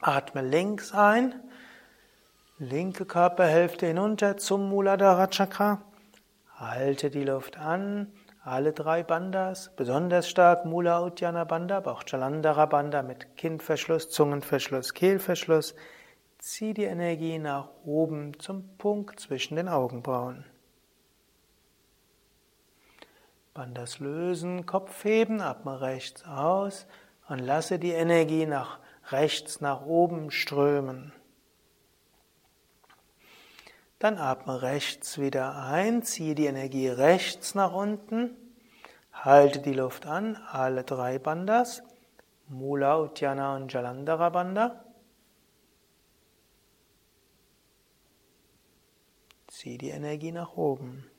Atme 0.00 0.42
links 0.42 0.94
ein, 0.94 1.34
linke 2.58 3.04
Körperhälfte 3.04 3.86
hinunter 3.86 4.36
zum 4.36 4.68
Muladhara 4.68 5.26
Chakra. 5.26 5.82
Halte 6.56 7.10
die 7.10 7.24
Luft 7.24 7.58
an, 7.58 8.12
alle 8.48 8.72
drei 8.72 9.02
Bandas, 9.02 9.70
besonders 9.76 10.28
stark 10.28 10.64
Mula 10.64 11.04
Uddiyana 11.04 11.44
Bandha, 11.44 11.78
aber 11.78 11.92
auch 11.92 12.04
Jalandhara 12.06 12.66
Bandha 12.66 13.02
mit 13.02 13.36
Kindverschluss, 13.36 14.10
Zungenverschluss, 14.10 14.94
Kehlverschluss. 14.94 15.74
Zieh 16.38 16.74
die 16.74 16.84
Energie 16.84 17.38
nach 17.38 17.68
oben 17.84 18.38
zum 18.38 18.76
Punkt 18.78 19.20
zwischen 19.20 19.56
den 19.56 19.68
Augenbrauen. 19.68 20.44
Bandas 23.54 23.98
lösen, 23.98 24.66
Kopf 24.66 25.04
heben, 25.04 25.40
atme 25.40 25.80
rechts 25.80 26.24
aus 26.24 26.86
und 27.28 27.40
lasse 27.40 27.78
die 27.78 27.90
Energie 27.90 28.46
nach 28.46 28.78
rechts 29.10 29.60
nach 29.60 29.84
oben 29.84 30.30
strömen. 30.30 31.12
Dann 33.98 34.18
atme 34.18 34.62
rechts 34.62 35.18
wieder 35.18 35.56
ein, 35.56 36.02
ziehe 36.02 36.34
die 36.34 36.46
Energie 36.46 36.88
rechts 36.88 37.54
nach 37.54 37.72
unten, 37.72 38.36
halte 39.12 39.58
die 39.58 39.72
Luft 39.72 40.06
an, 40.06 40.36
alle 40.36 40.84
drei 40.84 41.18
Bandas, 41.18 41.82
Mula, 42.46 43.00
Uddiyana 43.00 43.56
und 43.56 43.72
Jalandhara 43.72 44.28
Bandha. 44.30 44.84
Zieh 49.48 49.78
die 49.78 49.90
Energie 49.90 50.32
nach 50.32 50.56
oben. 50.56 51.10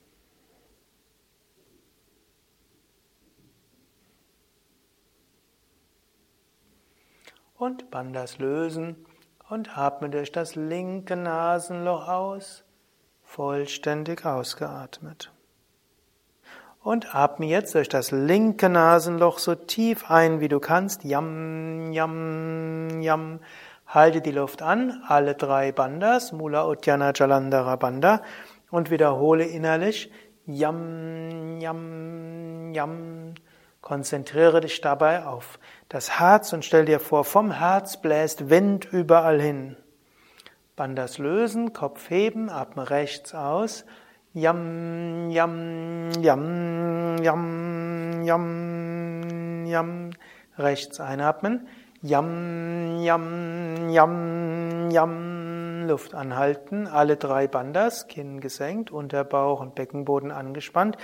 und 7.59 7.91
Bandas 7.91 8.39
lösen 8.39 9.05
und 9.49 9.77
atme 9.77 10.09
durch 10.09 10.31
das 10.31 10.55
linke 10.55 11.15
Nasenloch 11.15 12.07
aus, 12.07 12.63
vollständig 13.29 14.25
ausgeatmet. 14.25 15.31
Und 16.81 17.13
atme 17.13 17.45
jetzt 17.45 17.75
durch 17.75 17.87
das 17.87 18.09
linke 18.11 18.69
Nasenloch 18.69 19.37
so 19.37 19.53
tief 19.53 20.09
ein, 20.09 20.39
wie 20.39 20.47
du 20.47 20.59
kannst. 20.59 21.03
Yam, 21.03 21.91
yam, 21.91 23.01
yam. 23.01 23.39
Halte 23.85 24.21
die 24.21 24.31
Luft 24.31 24.61
an, 24.61 25.03
alle 25.07 25.35
drei 25.35 25.71
Bandas, 25.71 26.31
Mula, 26.31 26.67
Uddiyana, 26.67 27.11
Jalandhara, 27.13 27.75
Bandha, 27.75 28.21
und 28.71 28.89
wiederhole 28.91 29.45
innerlich 29.45 30.11
Yam, 30.47 31.59
yam, 31.59 32.73
yam. 32.73 33.35
Konzentriere 33.81 34.61
dich 34.61 34.81
dabei 34.81 35.25
auf 35.25 35.59
das 35.87 36.19
Herz 36.19 36.51
und 36.53 36.65
stell 36.65 36.85
dir 36.85 36.99
vor, 36.99 37.23
vom 37.23 37.51
Herz 37.51 38.01
bläst 38.01 38.49
Wind 38.49 38.85
überall 38.91 39.39
hin. 39.39 39.77
Bandas 40.79 41.17
lösen, 41.17 41.73
Kopf 41.73 42.09
heben, 42.09 42.49
atme 42.49 42.89
rechts 42.89 43.35
aus. 43.35 43.83
Yam, 44.31 45.29
yam, 45.29 46.09
yam, 46.21 47.17
yam, 47.21 48.23
yam, 48.23 49.65
yam. 49.65 50.09
Rechts 50.57 51.01
einatmen. 51.01 51.67
Yam, 52.01 53.01
yam, 53.01 53.89
yam, 53.89 54.89
yam. 54.89 55.85
Luft 55.85 56.15
anhalten. 56.15 56.87
Alle 56.87 57.17
drei 57.17 57.47
Bandas, 57.47 58.07
Kinn 58.07 58.39
gesenkt, 58.39 58.89
Unterbauch 58.89 59.59
und 59.59 59.75
Beckenboden 59.75 60.31
angespannt. 60.31 60.95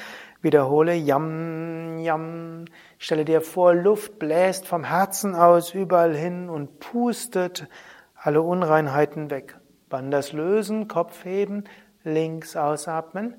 Wiederhole 0.41 0.95
Yam, 0.95 1.99
Yam. 1.99 2.63
Stelle 2.97 3.25
dir 3.25 3.41
vor, 3.41 3.73
Luft 3.73 4.19
bläst 4.19 4.67
vom 4.67 4.85
Herzen 4.85 5.35
aus 5.35 5.73
überall 5.73 6.15
hin 6.15 6.49
und 6.49 6.79
pustet 6.79 7.67
alle 8.15 8.41
Unreinheiten 8.41 9.29
weg. 9.29 9.57
Bandas 9.89 10.33
lösen, 10.33 10.87
Kopf 10.87 11.25
heben, 11.25 11.65
links 12.03 12.55
ausatmen. 12.55 13.35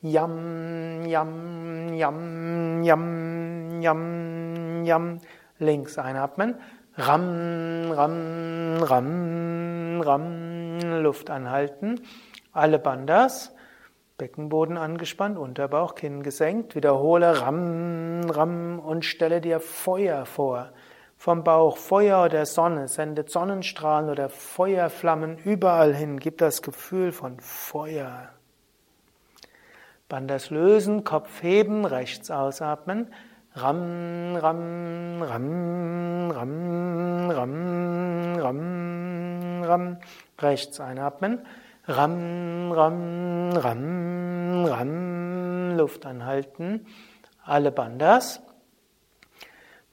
Yam, 0.00 1.04
Yam, 1.06 1.92
Yam, 1.94 2.82
Yam, 2.84 3.82
Yam, 3.82 4.84
Yam. 4.84 5.20
Links 5.58 5.98
einatmen, 5.98 6.54
Ram, 6.96 7.90
Ram, 7.90 8.82
Ram, 8.82 10.00
Ram, 10.00 11.02
Luft 11.02 11.30
anhalten. 11.30 12.00
Alle 12.52 12.78
Bandas. 12.78 13.54
Beckenboden 14.18 14.76
angespannt, 14.76 15.38
Unterbauch, 15.38 15.94
Kinn 15.94 16.22
gesenkt. 16.22 16.74
Wiederhole 16.74 17.40
Ram, 17.40 18.28
Ram 18.30 18.78
und 18.78 19.04
stelle 19.04 19.40
dir 19.40 19.60
Feuer 19.60 20.26
vor. 20.26 20.70
Vom 21.20 21.42
Bauch 21.42 21.76
Feuer 21.78 22.24
oder 22.24 22.46
Sonne, 22.46 22.86
sendet 22.86 23.28
Sonnenstrahlen 23.28 24.08
oder 24.08 24.28
Feuerflammen 24.28 25.36
überall 25.38 25.92
hin. 25.92 26.20
Gib 26.20 26.38
das 26.38 26.62
Gefühl 26.62 27.10
von 27.10 27.40
Feuer. 27.40 28.28
Bandas 30.08 30.50
lösen, 30.50 31.02
Kopf 31.02 31.42
heben, 31.42 31.84
rechts 31.84 32.30
ausatmen. 32.30 33.12
Ram, 33.54 34.36
Ram, 34.36 35.22
Ram, 35.22 36.30
Ram, 36.30 37.30
Ram, 37.30 38.38
Ram, 38.38 39.62
Ram. 39.64 39.96
Rechts 40.38 40.78
einatmen. 40.78 41.40
Ram, 41.88 42.70
Ram, 42.70 43.50
Ram, 43.56 44.64
Ram. 44.66 45.76
Luft 45.76 46.06
anhalten. 46.06 46.86
Alle 47.44 47.72
Bandas. 47.72 48.40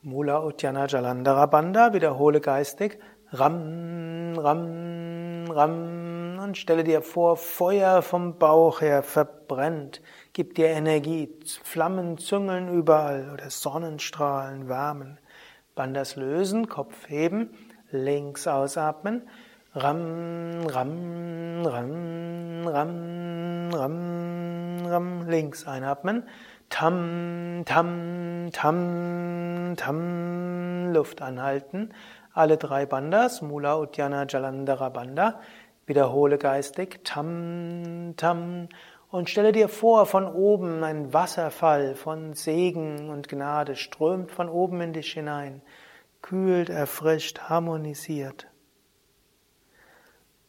Mula 0.05 0.45
Uddiyana 0.45 0.85
Jalandhara 0.85 1.47
Banda. 1.47 1.91
Wiederhole 1.91 2.39
geistig. 2.39 2.99
Ram, 3.31 4.37
Ram, 4.37 5.49
Ram. 5.49 6.37
Und 6.43 6.59
stelle 6.59 6.83
dir 6.83 7.01
vor, 7.01 7.37
Feuer 7.37 8.03
vom 8.03 8.37
Bauch 8.37 8.81
her 8.81 9.01
verbrennt. 9.01 10.03
Gib 10.33 10.53
dir 10.53 10.67
Energie. 10.67 11.35
Flammen 11.63 12.19
züngeln 12.19 12.71
überall 12.71 13.31
oder 13.33 13.49
Sonnenstrahlen 13.49 14.69
wärmen. 14.69 15.17
Bandas 15.73 16.17
lösen, 16.17 16.69
Kopf 16.69 17.09
heben, 17.09 17.49
links 17.89 18.47
ausatmen. 18.47 19.23
Ram, 19.73 20.67
Ram, 20.67 21.65
Ram, 21.65 22.67
Ram, 22.67 23.69
Ram, 23.73 24.85
Ram, 24.85 25.27
links 25.27 25.65
einatmen. 25.67 26.29
Tam, 26.77 27.63
Tam, 27.63 28.49
Tam, 28.51 29.75
Tam, 29.77 30.93
Luft 30.93 31.21
anhalten. 31.21 31.93
Alle 32.33 32.57
drei 32.57 32.85
Bandas, 32.85 33.41
Mula, 33.41 33.79
Uddiyana, 33.79 34.25
Jalandhara 34.27 34.89
Banda. 34.89 35.39
Wiederhole 35.85 36.37
geistig. 36.37 37.05
Tam, 37.05 38.15
Tam. 38.17 38.67
Und 39.09 39.29
stelle 39.29 39.53
dir 39.53 39.69
vor, 39.69 40.05
von 40.05 40.27
oben 40.27 40.83
ein 40.83 41.13
Wasserfall 41.13 41.95
von 41.95 42.33
Segen 42.33 43.09
und 43.09 43.29
Gnade 43.29 43.77
strömt 43.77 44.29
von 44.29 44.49
oben 44.49 44.81
in 44.81 44.91
dich 44.91 45.13
hinein, 45.13 45.61
kühlt, 46.21 46.69
erfrischt, 46.69 47.39
harmonisiert. 47.47 48.47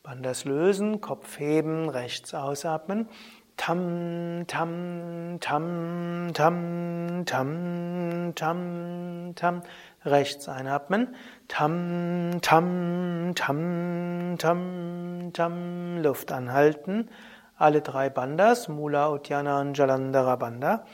Bandas 0.03 0.45
lösen, 0.45 1.01
Kopf 1.01 1.39
heben, 1.39 1.89
rechts 1.89 2.35
ausatmen. 2.35 3.09
Tam, 3.57 4.45
tam, 4.47 5.39
tam, 5.41 6.33
tam, 6.35 7.25
tam, 7.25 8.33
tam, 8.35 9.33
tam. 9.35 9.63
Rechts 10.05 10.49
einatmen. 10.49 11.15
Tam, 11.49 12.39
tam, 12.43 13.35
tam, 13.35 14.39
tam, 14.43 15.33
tam. 15.33 16.03
Luft 16.03 16.33
anhalten. 16.33 17.09
Alle 17.57 17.81
drei 17.81 18.11
Bandas, 18.11 18.69
Mula, 18.69 19.11
Uddiyana 19.11 19.61
und 19.63 19.79
Jalandhara 19.79 20.37
Banda. 20.37 20.85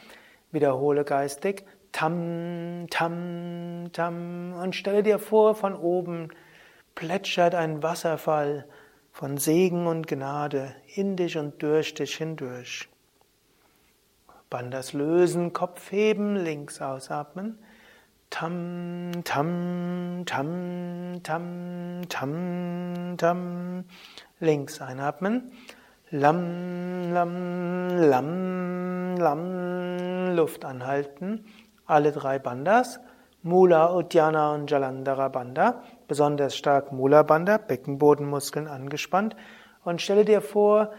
Wiederhole 0.53 1.05
geistig. 1.05 1.67
Tam, 1.91 2.87
tam, 2.91 3.91
tam. 3.93 4.53
Und 4.55 4.77
stelle 4.77 5.03
dir 5.03 5.19
vor, 5.19 5.57
von 5.57 5.75
oben 5.75 6.29
plätschert 6.95 7.55
ein 7.57 7.83
Wasserfall 7.83 8.67
von 9.13 9.37
Segen 9.37 9.87
und 9.87 10.07
Gnade 10.09 10.75
in 10.95 11.17
dich 11.17 11.37
und 11.37 11.63
durch 11.63 11.95
dich 11.95 12.17
hindurch. 12.17 12.89
Bandas 14.51 14.93
lösen, 14.95 15.53
Kopf 15.53 15.93
heben, 15.93 16.37
links 16.37 16.81
ausatmen. 16.81 17.59
Tam, 18.31 19.13
tam, 19.25 20.25
tam, 20.25 21.23
tam, 21.23 22.03
tam, 22.09 23.15
tam. 23.19 23.85
Links 24.41 24.81
einatmen. 24.81 25.53
Lam, 26.11 27.13
lam, 27.13 27.89
lam, 27.99 29.17
lam. 29.17 30.37
Luft 30.37 30.65
anhalten. 30.65 31.45
Alle 31.87 32.13
drei 32.13 32.39
Bandas. 32.39 33.01
Mula, 33.45 33.93
Uddiyana 33.93 34.55
und 34.55 34.71
Jalandhara 34.71 35.27
Banda, 35.29 35.83
besonders 36.13 36.55
stark 36.55 36.93
Mula 36.93 37.23
Banda, 37.23 37.57
Beckenbodenmuskeln 37.57 38.69
angespannt 38.69 39.35
und 39.83 40.03
stelle 40.03 40.27
dir 40.27 40.43
vor, 40.43 40.93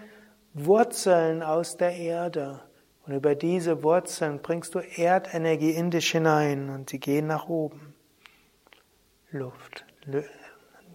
Wurzeln 0.55 1.43
aus 1.43 1.77
der 1.77 1.95
Erde. 1.95 2.61
Und 3.05 3.13
über 3.13 3.35
diese 3.35 3.83
Wurzeln 3.83 4.41
bringst 4.41 4.73
du 4.73 4.79
Erdenergie 4.79 5.69
in 5.69 5.91
dich 5.91 6.09
hinein 6.09 6.71
und 6.71 6.89
sie 6.89 6.99
gehen 6.99 7.27
nach 7.27 7.47
oben. 7.47 7.93
Luft. 9.29 9.85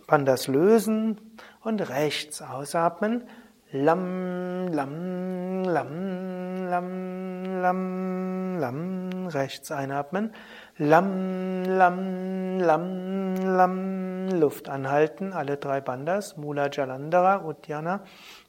Bandas 0.08 0.48
lösen 0.48 1.38
und 1.62 1.88
rechts 1.88 2.42
ausatmen. 2.42 3.22
Lam, 3.70 4.66
lam, 4.66 5.62
lam, 5.62 6.66
lam, 6.68 7.60
lam, 7.62 8.58
lam. 8.58 9.26
Rechts 9.28 9.70
einatmen. 9.70 10.32
Lam, 10.80 11.64
lam, 11.64 12.58
lam, 12.60 13.34
lam. 13.34 14.28
Luft 14.28 14.68
anhalten. 14.68 15.32
Alle 15.32 15.56
drei 15.56 15.80
Bandas. 15.80 16.36
Mula 16.36 16.70
Jalandhara, 16.70 17.44
Uddiyana 17.44 18.04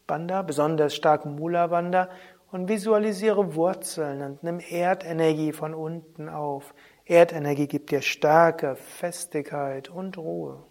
Banda. 0.05 0.43
Besonders 0.43 0.93
stark 0.93 1.25
Mula 1.25 1.67
Banda. 1.67 2.09
Und 2.51 2.69
visualisiere 2.69 3.55
Wurzeln 3.55 4.21
und 4.21 4.43
nimm 4.43 4.59
Erdenergie 4.59 5.53
von 5.53 5.73
unten 5.73 6.29
auf. 6.29 6.75
Erdenergie 7.05 7.67
gibt 7.67 7.89
dir 7.89 8.01
Stärke, 8.01 8.75
Festigkeit 8.75 9.89
und 9.89 10.17
Ruhe. 10.17 10.63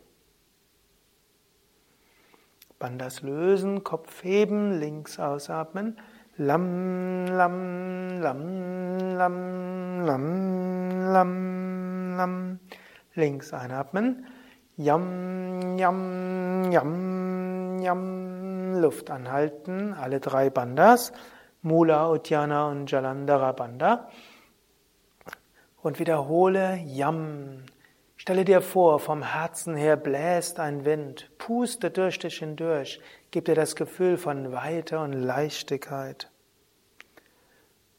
Bandas 2.78 3.22
lösen, 3.22 3.82
Kopf 3.82 4.22
heben, 4.22 4.78
links 4.78 5.18
ausatmen. 5.18 5.98
Lam, 6.38 7.26
lam, 7.26 8.20
lam, 8.22 8.40
lam, 9.18 10.06
lam, 10.06 10.24
lam, 11.12 12.16
lam. 12.16 12.58
Links 13.16 13.52
einatmen. 13.52 14.24
Yam, 14.76 15.76
yam, 15.76 16.70
yam, 16.70 17.78
yam. 17.82 18.80
Luft 18.80 19.10
anhalten. 19.10 19.94
Alle 19.94 20.20
drei 20.20 20.48
Bandas. 20.48 21.10
Mula, 21.62 22.08
Uddiyana 22.08 22.68
und 22.68 22.88
Jalandhara 22.88 23.50
Banda. 23.50 24.08
Und 25.82 25.98
wiederhole 25.98 26.76
Yam. 26.86 27.64
Stelle 28.28 28.44
dir 28.44 28.60
vor, 28.60 28.98
vom 29.00 29.22
Herzen 29.22 29.74
her 29.74 29.96
bläst 29.96 30.60
ein 30.60 30.84
Wind, 30.84 31.30
puste 31.38 31.90
durch 31.90 32.18
dich 32.18 32.40
hindurch, 32.40 33.00
gib 33.30 33.46
dir 33.46 33.54
das 33.54 33.74
Gefühl 33.74 34.18
von 34.18 34.52
Weite 34.52 34.98
und 34.98 35.14
Leichtigkeit. 35.14 36.30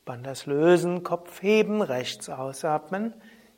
Bandas 0.05 0.45
lösen, 0.45 1.01
Kopf 1.01 1.41
heben, 1.41 1.81
rechts 1.81 2.29
ausatmen. 2.29 3.15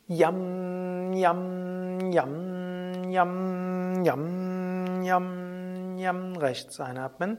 Yam, 0.08 1.12
yam, 1.12 2.10
yam, 2.10 3.10
yam, 3.10 4.02
yam, 4.02 5.04
yam, 5.04 5.98
yam, 5.98 6.36
rechts 6.36 6.80
einatmen. 6.80 7.36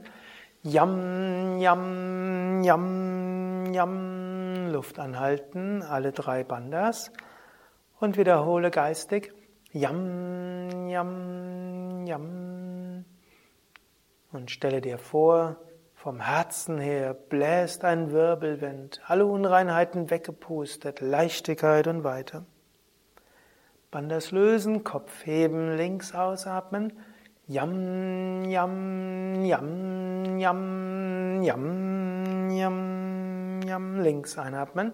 Yam, 0.62 1.58
yam, 1.58 2.62
yam, 2.62 3.74
yam, 3.74 4.68
Luft 4.72 5.00
anhalten, 5.00 5.82
alle 5.82 6.12
drei 6.12 6.44
Bandas 6.44 7.10
und 8.04 8.16
wiederhole 8.18 8.70
geistig 8.70 9.32
Yam, 9.72 10.88
Yam, 10.88 12.06
Yam. 12.06 13.04
Und 14.30 14.50
stelle 14.50 14.80
dir 14.80 14.98
vor, 14.98 15.56
vom 15.94 16.20
Herzen 16.20 16.78
her 16.78 17.14
bläst 17.14 17.84
ein 17.84 18.12
Wirbelwind, 18.12 19.00
alle 19.06 19.26
Unreinheiten 19.26 20.10
weggepustet, 20.10 21.00
Leichtigkeit 21.00 21.86
und 21.88 22.04
weiter. 22.04 22.44
Bandas 23.90 24.30
lösen, 24.30 24.84
Kopf 24.84 25.24
heben, 25.24 25.76
links 25.76 26.14
ausatmen. 26.14 26.92
Yam, 27.46 28.44
yam, 28.44 29.44
yam, 29.44 30.38
yam, 30.38 31.42
yam, 31.42 32.50
yam, 32.50 33.60
yam, 33.66 34.00
links 34.00 34.38
einatmen. 34.38 34.92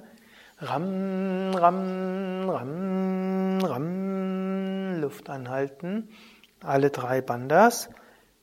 Ram, 0.62 1.54
ram, 1.54 2.50
ram, 2.50 3.58
ram. 3.62 5.00
Luft 5.00 5.30
anhalten. 5.30 6.10
Alle 6.62 6.90
drei 6.90 7.22
Bandas. 7.22 7.88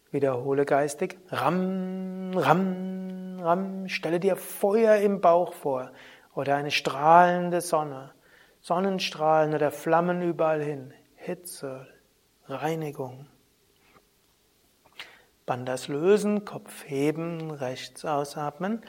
Wiederhole 0.10 0.66
geistig. 0.66 1.20
Ram, 1.30 2.32
ram, 2.36 3.40
ram. 3.40 3.88
Stelle 3.88 4.20
dir 4.20 4.36
Feuer 4.36 4.96
im 4.96 5.22
Bauch 5.22 5.54
vor 5.54 5.92
oder 6.34 6.56
eine 6.56 6.72
strahlende 6.72 7.62
Sonne. 7.62 8.14
Sonnenstrahlen 8.62 9.54
oder 9.54 9.70
Flammen 9.70 10.24
überall 10.24 10.64
hin. 10.64 10.96
Hitze, 11.18 11.86
Reinigung. 12.48 13.28
Bandas 15.46 15.88
lösen, 15.88 16.46
Kopf 16.46 16.84
heben, 16.88 17.52
rechts 17.52 18.06
ausatmen. 18.06 18.82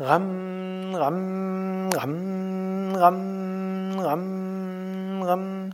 Ram, 0.00 0.94
ram, 0.94 1.90
ram, 1.90 2.92
ram, 2.94 3.98
ram, 3.98 5.22
ram. 5.24 5.70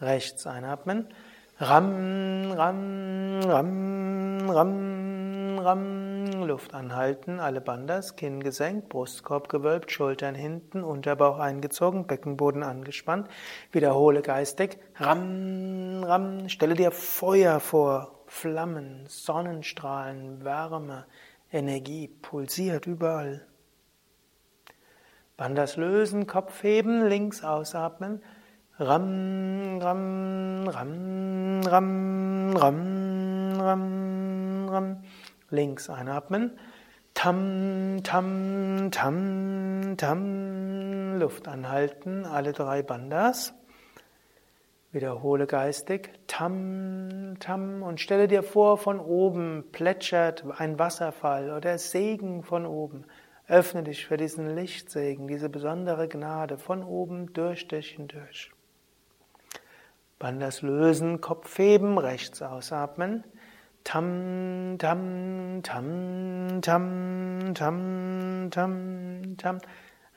Rechts 0.00 0.48
einatmen. 0.48 1.06
Ram, 1.60 2.50
ram, 2.56 3.40
ram, 3.44 4.50
ram, 4.50 5.58
ram. 5.60 6.42
Luft 6.42 6.74
anhalten, 6.74 7.38
alle 7.38 7.60
Bandas, 7.60 8.16
Kinn 8.16 8.42
gesenkt, 8.42 8.88
Brustkorb 8.88 9.48
gewölbt, 9.48 9.92
Schultern 9.92 10.34
hinten, 10.34 10.82
Unterbauch 10.82 11.38
eingezogen, 11.38 12.08
Beckenboden 12.08 12.64
angespannt. 12.64 13.28
Wiederhole 13.70 14.22
geistig. 14.22 14.80
Ram, 14.96 16.02
ram. 16.02 16.48
Stelle 16.48 16.74
dir 16.74 16.90
Feuer 16.90 17.60
vor, 17.60 18.24
Flammen, 18.26 19.04
Sonnenstrahlen, 19.06 20.44
Wärme, 20.44 21.06
Energie 21.52 22.08
pulsiert 22.08 22.88
überall. 22.88 23.47
Bandas 25.38 25.76
lösen, 25.76 26.26
Kopf 26.26 26.64
heben, 26.64 27.06
links 27.06 27.44
ausatmen. 27.44 28.20
Ram, 28.76 29.78
ram, 29.80 30.66
ram, 30.66 31.60
ram, 31.64 32.56
ram, 32.56 33.60
ram, 33.60 34.68
ram. 34.68 35.02
Links 35.50 35.88
einatmen. 35.90 36.58
Tam, 37.14 38.00
tam, 38.02 38.90
tam, 38.90 39.96
tam. 39.96 41.18
Luft 41.20 41.46
anhalten, 41.46 42.26
alle 42.26 42.52
drei 42.52 42.82
Bandas. 42.82 43.54
Wiederhole 44.90 45.46
geistig. 45.46 46.18
Tam, 46.26 47.36
tam. 47.38 47.84
Und 47.84 48.00
stelle 48.00 48.26
dir 48.26 48.42
vor, 48.42 48.76
von 48.76 48.98
oben 48.98 49.66
plätschert 49.70 50.44
ein 50.58 50.80
Wasserfall 50.80 51.52
oder 51.52 51.78
Segen 51.78 52.42
von 52.42 52.66
oben. 52.66 53.04
Öffne 53.48 53.82
dich 53.82 54.06
für 54.06 54.18
diesen 54.18 54.54
Lichtsegen, 54.54 55.26
diese 55.26 55.48
besondere 55.48 56.06
Gnade 56.06 56.58
von 56.58 56.84
oben 56.84 57.32
durch 57.32 57.66
dich 57.66 57.92
hindurch. 57.92 58.52
Bandas 60.18 60.62
lösen, 60.62 61.20
Kopf 61.20 61.56
heben, 61.58 61.96
rechts 61.96 62.42
ausatmen. 62.42 63.24
Tam, 63.84 64.76
tam, 64.78 65.62
tam, 65.62 66.60
tam, 66.60 67.54
tam, 67.54 68.50
tam, 68.50 69.36
tam. 69.38 69.58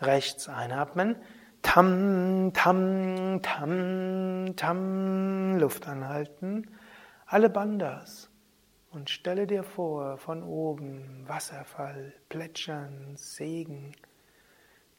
Rechts 0.02 0.50
einatmen. 0.50 1.16
Tam, 1.62 2.52
tam, 2.54 3.42
tam, 3.42 4.56
tam. 4.58 5.58
Luft 5.58 5.88
anhalten. 5.88 6.68
Alle 7.28 7.50
Bandas. 7.50 8.31
Und 8.92 9.10
stelle 9.10 9.48
dir 9.48 9.64
vor, 9.64 10.18
von 10.18 10.44
oben 10.44 11.24
Wasserfall, 11.26 12.14
Plätschern, 12.28 13.16
Segen. 13.16 13.94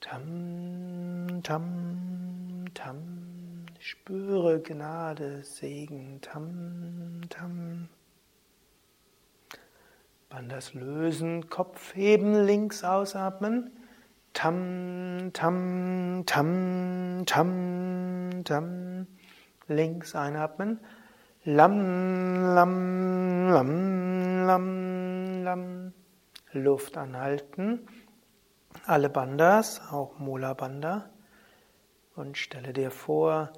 Tam, 0.00 1.40
tam, 1.42 2.64
tam. 2.72 3.66
Spüre 3.78 4.60
Gnade, 4.60 5.42
Segen, 5.42 6.20
Tam, 6.22 7.20
Tam. 7.28 7.88
Bandas 10.30 10.72
lösen, 10.72 11.50
Kopf 11.50 11.94
heben, 11.94 12.46
links 12.46 12.84
ausatmen. 12.84 13.72
Tam, 14.32 15.30
Tam, 15.34 16.22
Tam, 16.24 17.24
Tam, 17.26 18.44
Tam. 18.44 19.06
Links 19.68 20.14
einatmen. 20.14 20.80
Lam, 21.44 22.54
Lam, 22.54 23.50
Lam, 23.50 24.46
Lam, 24.46 25.42
Lam. 25.42 25.92
Luft 26.52 26.96
anhalten. 26.96 27.88
Alle 28.86 29.10
Bandas, 29.10 29.80
auch 29.90 30.20
Mula 30.20 30.54
Banda. 30.54 31.10
Und 32.14 32.38
stelle 32.38 32.72
dir 32.72 32.92
vor, 32.92 33.52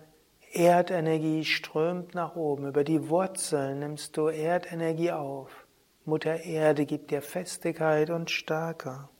Erdenergie 0.50 1.44
strömt 1.44 2.14
nach 2.14 2.36
oben. 2.36 2.68
Über 2.68 2.84
die 2.84 3.10
Wurzeln 3.10 3.80
nimmst 3.80 4.16
du 4.16 4.28
Erdenergie 4.28 5.12
auf. 5.12 5.66
Mutter 6.06 6.42
Erde 6.42 6.86
gibt 6.86 7.10
dir 7.10 7.20
Festigkeit 7.20 8.08
und 8.08 8.30
Stärke. 8.30 9.10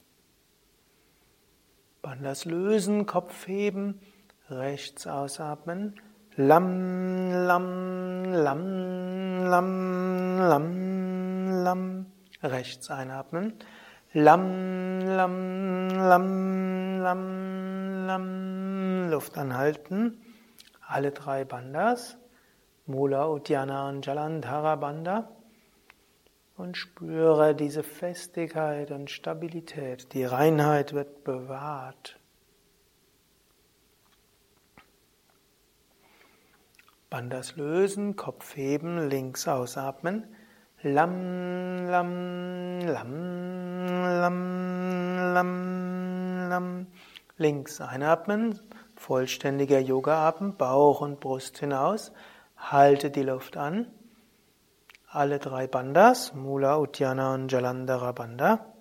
Bandas 2.00 2.46
lösen, 2.46 3.05
Kopf 3.05 3.46
heben, 3.46 4.00
rechts 4.48 5.07
ausatmen. 5.07 6.00
Lam, 6.37 7.47
lam, 7.47 8.25
lam, 8.33 9.44
lam, 9.44 10.38
lam, 10.38 11.64
lam. 11.64 12.07
Rechts 12.42 12.90
einatmen. 12.90 13.55
Lam, 14.12 15.01
lam, 15.01 15.88
lam, 15.88 16.99
lam, 17.03 18.07
lam. 18.07 19.11
Luft 19.11 19.38
anhalten 19.38 20.20
alle 20.87 21.12
drei 21.12 21.44
Bandas, 21.44 22.16
Mula, 22.87 23.29
Uddiyana 23.29 23.88
und 23.88 24.05
Jalandhara 24.07 24.77
Banda, 24.77 25.31
und 26.57 26.77
spüre 26.77 27.55
diese 27.55 27.83
Festigkeit 27.83 28.92
und 28.92 29.11
Stabilität. 29.11 30.12
Die 30.12 30.25
Reinheit 30.25 30.92
wird 30.92 31.25
bewahrt. 31.25 32.20
Bandas 37.14 37.55
lösen, 37.55 38.16
Kopf 38.16 38.57
heben, 38.57 39.09
links 39.09 39.46
ausatmen. 39.46 40.35
Lam, 40.83 41.87
lam, 41.87 42.81
lam, 42.81 43.87
lam, 44.20 45.33
lam, 45.33 46.48
lam. 46.48 46.87
Links 47.37 47.81
einatmen, 47.81 48.59
Vollständiger 48.96 49.79
Yoga-Atem, 49.79 50.57
Bauch 50.57 51.03
und 51.03 51.20
Brust 51.20 51.59
hinaus. 51.59 52.11
Halte 52.57 53.12
die 53.12 53.22
Luft 53.22 53.57
an. 53.57 53.87
Alle 55.09 55.38
drei 55.38 55.68
Bandas, 55.68 56.35
Mula, 56.35 56.79
Uddiyana 56.79 57.35
und 57.35 57.53
Jalandhara 57.53 58.11
Banda. 58.11 58.74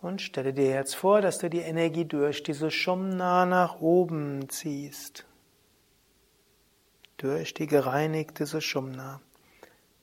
Und 0.00 0.22
stelle 0.22 0.54
dir 0.54 0.70
jetzt 0.70 0.96
vor, 0.96 1.20
dass 1.20 1.38
du 1.38 1.50
die 1.50 1.60
Energie 1.60 2.06
durch 2.06 2.42
diese 2.42 2.70
Shumna 2.70 3.44
nach 3.44 3.80
oben 3.80 4.48
ziehst. 4.48 5.26
Durch 7.18 7.52
die 7.52 7.66
gereinigte 7.66 8.46
Sushumna. 8.46 9.20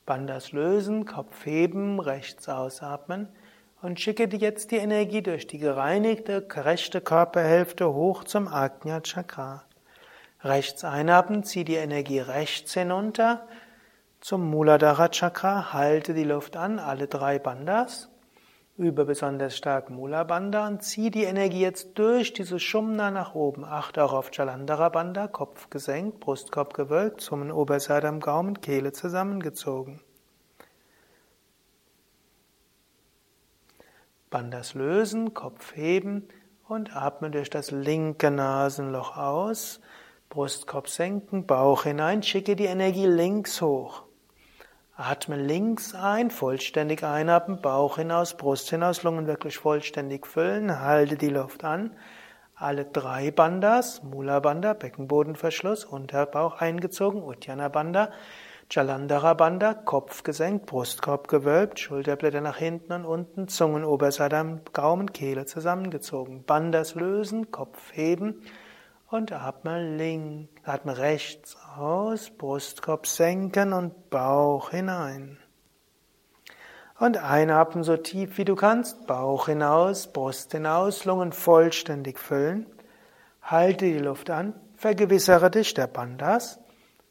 Bandas 0.06 0.52
lösen, 0.52 1.04
Kopf 1.04 1.44
heben, 1.44 1.98
rechts 1.98 2.48
ausatmen 2.48 3.28
und 3.82 4.00
schicke 4.00 4.28
jetzt 4.36 4.70
die 4.70 4.76
Energie 4.76 5.22
durch 5.22 5.46
die 5.46 5.58
gereinigte 5.58 6.46
rechte 6.54 7.00
Körperhälfte 7.00 7.92
hoch 7.92 8.24
zum 8.24 8.48
Ajna 8.48 9.00
Chakra. 9.00 9.64
Rechts 10.42 10.84
einatmen, 10.84 11.42
zieh 11.42 11.64
die 11.64 11.74
Energie 11.74 12.20
rechts 12.20 12.74
hinunter 12.74 13.46
zum 14.20 14.48
Muladhara 14.50 15.08
Chakra, 15.08 15.72
halte 15.72 16.14
die 16.14 16.24
Luft 16.24 16.56
an, 16.56 16.78
alle 16.78 17.06
drei 17.06 17.38
Bandas. 17.38 18.08
Übe 18.78 19.04
besonders 19.04 19.56
stark 19.56 19.90
Mula 19.90 20.22
Bandha 20.22 20.68
und 20.68 20.84
zieh 20.84 21.10
die 21.10 21.24
Energie 21.24 21.62
jetzt 21.62 21.98
durch 21.98 22.32
diese 22.32 22.60
Shumna 22.60 23.10
nach 23.10 23.34
oben. 23.34 23.64
Achte 23.64 24.04
auch 24.04 24.12
auf 24.12 24.30
Jalandhara 24.32 24.88
Bandha, 24.88 25.26
Kopf 25.26 25.68
gesenkt, 25.68 26.20
Brustkorb 26.20 26.74
gewölbt, 26.74 27.20
Zungen 27.20 27.50
Oberseite 27.50 28.06
am 28.06 28.20
Gaumen, 28.20 28.60
Kehle 28.60 28.92
zusammengezogen. 28.92 30.00
Bandas 34.30 34.74
lösen, 34.74 35.34
Kopf 35.34 35.74
heben 35.74 36.28
und 36.68 36.94
atme 36.94 37.32
durch 37.32 37.50
das 37.50 37.72
linke 37.72 38.30
Nasenloch 38.30 39.16
aus. 39.16 39.80
Brustkorb 40.28 40.88
senken, 40.88 41.46
Bauch 41.46 41.82
hinein, 41.82 42.22
schicke 42.22 42.54
die 42.54 42.66
Energie 42.66 43.06
links 43.06 43.60
hoch. 43.60 44.07
Atme 45.00 45.36
links 45.36 45.94
ein, 45.94 46.28
vollständig 46.28 47.04
einatmen, 47.04 47.60
Bauch 47.62 47.98
hinaus, 47.98 48.36
Brust 48.36 48.68
hinaus, 48.70 49.04
Lungen 49.04 49.28
wirklich 49.28 49.56
vollständig 49.56 50.26
füllen, 50.26 50.80
halte 50.80 51.14
die 51.14 51.28
Luft 51.28 51.62
an. 51.62 51.94
Alle 52.56 52.84
drei 52.84 53.30
Bandas, 53.30 54.02
Mula 54.02 54.40
Banda, 54.40 54.72
Beckenbodenverschluss, 54.72 55.84
Unterbauch 55.84 56.60
eingezogen, 56.60 57.22
Uddiyana 57.22 57.68
Banda, 57.68 58.10
Jalandhara 58.72 59.34
Bandha, 59.34 59.72
Kopf 59.74 60.24
gesenkt, 60.24 60.66
Brustkorb 60.66 61.28
gewölbt, 61.28 61.78
Schulterblätter 61.78 62.40
nach 62.40 62.56
hinten 62.56 62.92
und 62.92 63.04
unten, 63.04 63.46
Zungenoberseite 63.46 64.36
am 64.36 64.62
Gaumen, 64.72 65.12
Kehle 65.12 65.46
zusammengezogen. 65.46 66.42
Bandas 66.42 66.96
lösen, 66.96 67.52
Kopf 67.52 67.92
heben 67.92 68.42
und 69.06 69.30
atme 69.30 69.96
links, 69.96 70.50
atme 70.64 70.98
rechts 70.98 71.56
aus, 71.78 72.30
Brustkorb 72.30 73.06
senken 73.06 73.72
und 73.72 74.10
Bauch 74.10 74.70
hinein. 74.70 75.38
Und 76.98 77.16
einatmen 77.16 77.84
so 77.84 77.96
tief 77.96 78.38
wie 78.38 78.44
du 78.44 78.56
kannst, 78.56 79.06
Bauch 79.06 79.46
hinaus, 79.46 80.12
Brust 80.12 80.52
hinaus, 80.52 81.04
Lungen 81.04 81.32
vollständig 81.32 82.18
füllen. 82.18 82.66
Halte 83.42 83.84
die 83.84 83.98
Luft 83.98 84.30
an 84.30 84.54
vergewissere 84.78 85.50
dich 85.50 85.74
der 85.74 85.88
Bandhas. 85.88 86.60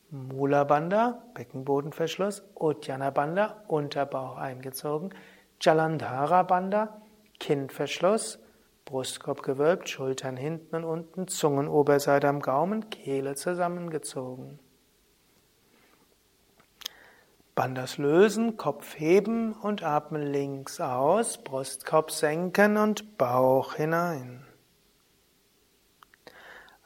Mula 0.09 0.63
Bandha, 0.63 1.21
Beckenbodenverschluss, 1.33 2.41
Uddiyana 2.55 3.09
Bandha, 3.09 3.61
Unterbauch 3.67 4.37
eingezogen, 4.37 5.13
Jalandhara 5.59 6.43
Bandha, 6.43 7.01
Kinnverschluss, 7.41 8.39
Brustkorb 8.87 9.43
gewölbt, 9.43 9.89
Schultern 9.89 10.37
hinten 10.37 10.77
und 10.77 10.85
unten, 10.85 11.27
Zungenoberseite 11.27 12.29
am 12.29 12.39
Gaumen, 12.39 12.89
Kehle 12.89 13.35
zusammengezogen. 13.35 14.59
Bandhas 17.53 17.97
lösen, 17.97 18.55
Kopf 18.55 18.97
heben 18.97 19.51
und 19.51 19.83
atmen 19.83 20.21
links 20.21 20.79
aus, 20.79 21.37
Brustkorb 21.37 22.11
senken 22.11 22.77
und 22.77 23.17
Bauch 23.17 23.73
hinein. 23.73 24.45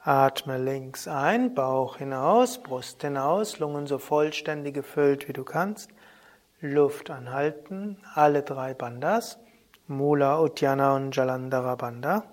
Atme 0.02 0.58
links 0.58 1.06
ein, 1.06 1.54
Bauch 1.54 1.98
hinaus, 1.98 2.60
Brust 2.60 3.02
hinaus, 3.02 3.60
Lungen 3.60 3.86
so 3.86 3.98
vollständig 3.98 4.74
gefüllt 4.74 5.28
wie 5.28 5.32
du 5.32 5.44
kannst. 5.44 5.92
Luft 6.60 7.10
anhalten, 7.10 7.98
alle 8.14 8.42
drei 8.42 8.74
Bandhas, 8.74 9.38
Mula, 9.96 10.40
Uddiyana 10.40 10.96
und 10.96 11.14
Jalandhara 11.14 11.76
Bandha. 11.76 12.24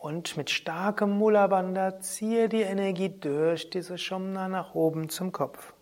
Und 0.00 0.36
mit 0.36 0.50
starkem 0.50 1.10
Mula 1.18 1.46
Bandha 1.48 2.00
ziehe 2.00 2.48
die 2.48 2.62
Energie 2.62 3.08
durch 3.08 3.70
diese 3.70 3.98
Shumna 3.98 4.48
nach 4.48 4.74
oben 4.74 5.08
zum 5.08 5.32
Kopf. 5.32 5.74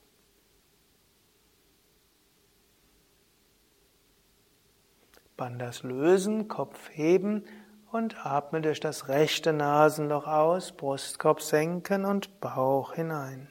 Bandhas 5.36 5.82
lösen, 5.82 6.48
Kopf 6.48 6.88
heben 6.92 7.44
und 7.92 8.24
atme 8.24 8.62
durch 8.62 8.80
das 8.80 9.08
rechte 9.08 9.52
Nasenloch 9.52 10.26
aus, 10.26 10.72
Brustkorb 10.72 11.42
senken 11.42 12.04
und 12.04 12.40
Bauch 12.40 12.94
hinein. 12.94 13.50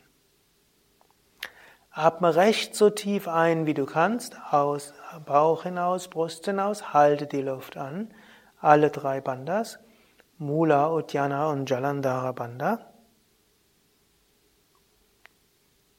Atme 1.97 2.35
rechts 2.35 2.77
so 2.77 2.89
tief 2.89 3.29
ein, 3.29 3.65
wie 3.65 3.73
du 3.73 3.85
kannst, 3.85 4.35
aus, 4.51 4.93
Bauch 5.25 5.63
hinaus, 5.63 6.09
Brust 6.09 6.43
hinaus, 6.43 6.93
halte 6.93 7.25
die 7.25 7.41
Luft 7.41 7.77
an. 7.77 8.13
Alle 8.59 8.89
drei 8.89 9.21
Bandhas, 9.21 9.79
Mula, 10.37 10.91
Uddiyana 10.91 11.49
und 11.49 11.69
Jalandhara 11.69 12.33
Bandha. 12.33 12.79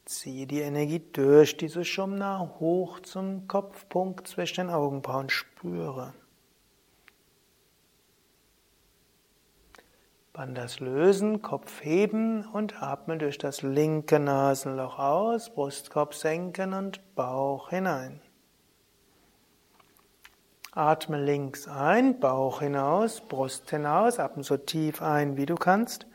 Ziehe 0.05 0.47
die 0.47 0.61
Energie 0.61 1.03
durch 1.15 1.57
diese 1.57 1.83
Shumna 1.83 2.53
hoch 2.61 3.01
zum 3.01 3.49
Kopfpunkt 3.49 4.29
zwischen 4.29 4.67
den 4.67 4.75
Augenbrauen. 4.75 5.31
Spüre. 5.31 6.13
Bandhas 10.37 10.81
lösen, 10.81 11.41
Kopf 11.41 11.83
heben 11.83 12.45
und 12.45 12.83
atme 12.83 13.17
durch 13.17 13.39
das 13.39 13.63
linke 13.63 14.19
Nasenloch 14.19 14.99
aus, 14.99 15.49
Brustkorb 15.49 16.13
senken 16.13 16.75
und 16.75 17.01
Bauch 17.15 17.71
hinein. 17.71 18.21
Atme 20.73 21.25
links 21.25 21.69
ein, 21.69 22.21
Bauch 22.21 22.61
hinaus, 22.61 23.23
Brust 23.23 23.71
hinaus, 23.71 24.19
atme 24.19 24.45
so 24.45 24.59
tief 24.59 25.01
ein, 25.01 25.39
wie 25.39 25.47
du 25.47 25.55
kannst. 25.55 26.07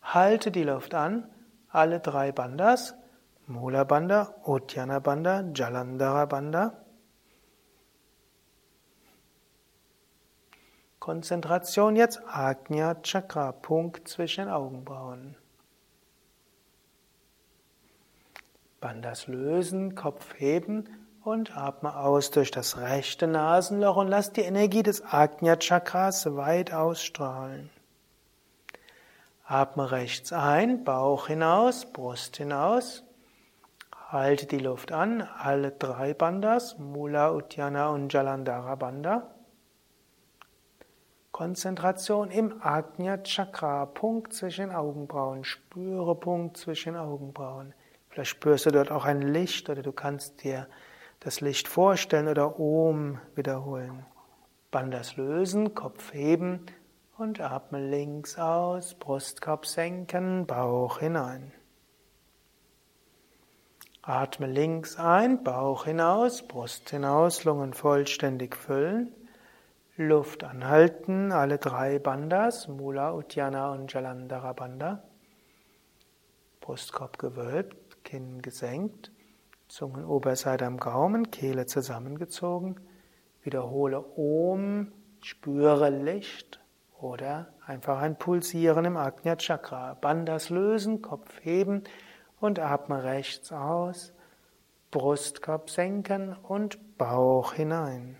Halte 0.00 0.52
die 0.52 0.62
Luft 0.62 0.94
an, 0.94 1.28
alle 1.68 1.98
drei 1.98 2.30
Bandhas. 2.30 2.94
Mula 3.48 3.82
Bandha, 3.82 4.32
Uddiyana 4.44 5.00
Bandha, 5.00 5.42
Jalandhara 5.52 6.26
Bandha. 6.26 6.85
Konzentration 11.06 11.94
jetzt 11.94 12.20
Agnya 12.26 12.96
Chakra, 13.00 13.52
Punkt 13.52 14.08
zwischen 14.08 14.46
den 14.46 14.50
Augenbrauen. 14.52 15.36
Bandhas 18.80 19.28
lösen, 19.28 19.94
Kopf 19.94 20.34
heben 20.36 20.88
und 21.22 21.56
atme 21.56 21.96
aus 21.96 22.32
durch 22.32 22.50
das 22.50 22.78
rechte 22.78 23.28
Nasenloch 23.28 23.94
und 23.94 24.08
lass 24.08 24.32
die 24.32 24.40
Energie 24.40 24.82
des 24.82 25.00
Agnya 25.04 25.54
Chakras 25.54 26.26
weit 26.34 26.72
ausstrahlen. 26.72 27.70
Atme 29.44 29.92
rechts 29.92 30.32
ein, 30.32 30.82
Bauch 30.82 31.28
hinaus, 31.28 31.86
Brust 31.86 32.36
hinaus. 32.36 33.04
Halte 34.08 34.46
die 34.46 34.58
Luft 34.58 34.90
an, 34.90 35.22
alle 35.22 35.70
drei 35.70 36.14
Bandhas, 36.14 36.78
Mula, 36.78 37.30
Uddiyana 37.30 37.90
und 37.90 38.12
Jalandhara 38.12 38.74
Bandha. 38.74 39.35
Konzentration 41.36 42.30
im 42.30 42.62
Agnya 42.62 43.18
Chakra, 43.18 43.84
Punkt 43.84 44.32
zwischen 44.32 44.70
Augenbrauen. 44.70 45.44
Spüre 45.44 46.14
Punkt 46.14 46.56
zwischen 46.56 46.96
Augenbrauen. 46.96 47.74
Vielleicht 48.08 48.30
spürst 48.30 48.64
du 48.64 48.70
dort 48.70 48.90
auch 48.90 49.04
ein 49.04 49.20
Licht 49.20 49.68
oder 49.68 49.82
du 49.82 49.92
kannst 49.92 50.42
dir 50.42 50.66
das 51.20 51.42
Licht 51.42 51.68
vorstellen 51.68 52.28
oder 52.28 52.58
Om 52.58 53.20
wiederholen. 53.34 54.06
Bandhas 54.70 55.18
lösen, 55.18 55.74
Kopf 55.74 56.14
heben 56.14 56.64
und 57.18 57.38
atme 57.38 57.86
links 57.86 58.38
aus, 58.38 58.94
Brustkorb 58.94 59.66
senken, 59.66 60.46
Bauch 60.46 61.00
hinein. 61.00 61.52
Atme 64.00 64.46
links 64.46 64.96
ein, 64.98 65.44
Bauch 65.44 65.84
hinaus, 65.84 66.48
Brust 66.48 66.88
hinaus, 66.88 67.44
Lungen 67.44 67.74
vollständig 67.74 68.56
füllen. 68.56 69.12
Luft 69.98 70.44
anhalten, 70.44 71.32
alle 71.32 71.56
drei 71.56 71.98
Bandhas, 71.98 72.68
Mula, 72.68 73.14
Uddiyana 73.14 73.72
und 73.72 73.90
Jalandhara 73.90 74.52
Bandha. 74.52 75.02
Brustkorb 76.60 77.18
gewölbt, 77.18 78.04
Kinn 78.04 78.42
gesenkt, 78.42 79.10
Zungenoberseite 79.68 80.66
am 80.66 80.76
Gaumen, 80.76 81.30
Kehle 81.30 81.64
zusammengezogen. 81.64 82.78
Wiederhole 83.42 84.04
Om, 84.16 84.92
spüre 85.22 85.88
Licht 85.88 86.60
oder 87.00 87.54
einfach 87.64 88.02
ein 88.02 88.18
Pulsieren 88.18 88.84
im 88.84 88.98
Agnya 88.98 89.36
Chakra. 89.36 89.94
Bandhas 89.94 90.50
lösen, 90.50 91.00
Kopf 91.00 91.40
heben, 91.40 91.84
und 92.38 92.58
atme 92.58 93.02
rechts 93.02 93.50
aus, 93.50 94.12
Brustkorb 94.90 95.70
senken 95.70 96.36
und 96.36 96.98
Bauch 96.98 97.54
hinein. 97.54 98.18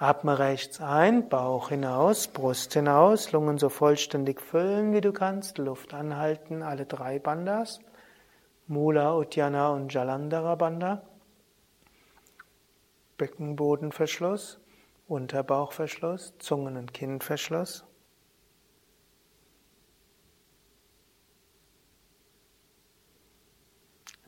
Atme 0.00 0.38
rechts 0.38 0.80
ein, 0.80 1.28
Bauch 1.28 1.68
hinaus, 1.68 2.26
Brust 2.26 2.72
hinaus, 2.72 3.32
Lungen 3.32 3.58
so 3.58 3.68
vollständig 3.68 4.40
füllen, 4.40 4.94
wie 4.94 5.02
du 5.02 5.12
kannst, 5.12 5.58
Luft 5.58 5.92
anhalten, 5.92 6.62
alle 6.62 6.86
drei 6.86 7.18
Bandhas, 7.18 7.80
Mula, 8.66 9.14
Uddiyana 9.14 9.68
und 9.74 9.92
Jalandhara 9.92 10.54
Bandha, 10.54 11.02
Beckenbodenverschluss, 13.18 14.58
Unterbauchverschluss, 15.06 16.32
Zungen- 16.38 16.78
und 16.78 16.94
Kinnverschluss, 16.94 17.84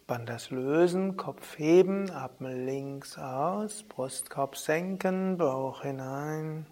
Bandhas 0.07 0.51
lösen, 0.51 1.17
Kopf 1.17 1.59
heben, 1.59 2.11
atme 2.11 2.55
links 2.55 3.19
aus, 3.19 3.85
Brustkorb 3.85 4.57
senken, 4.57 5.39
Bauch 5.39 5.83
hinein. 5.83 6.67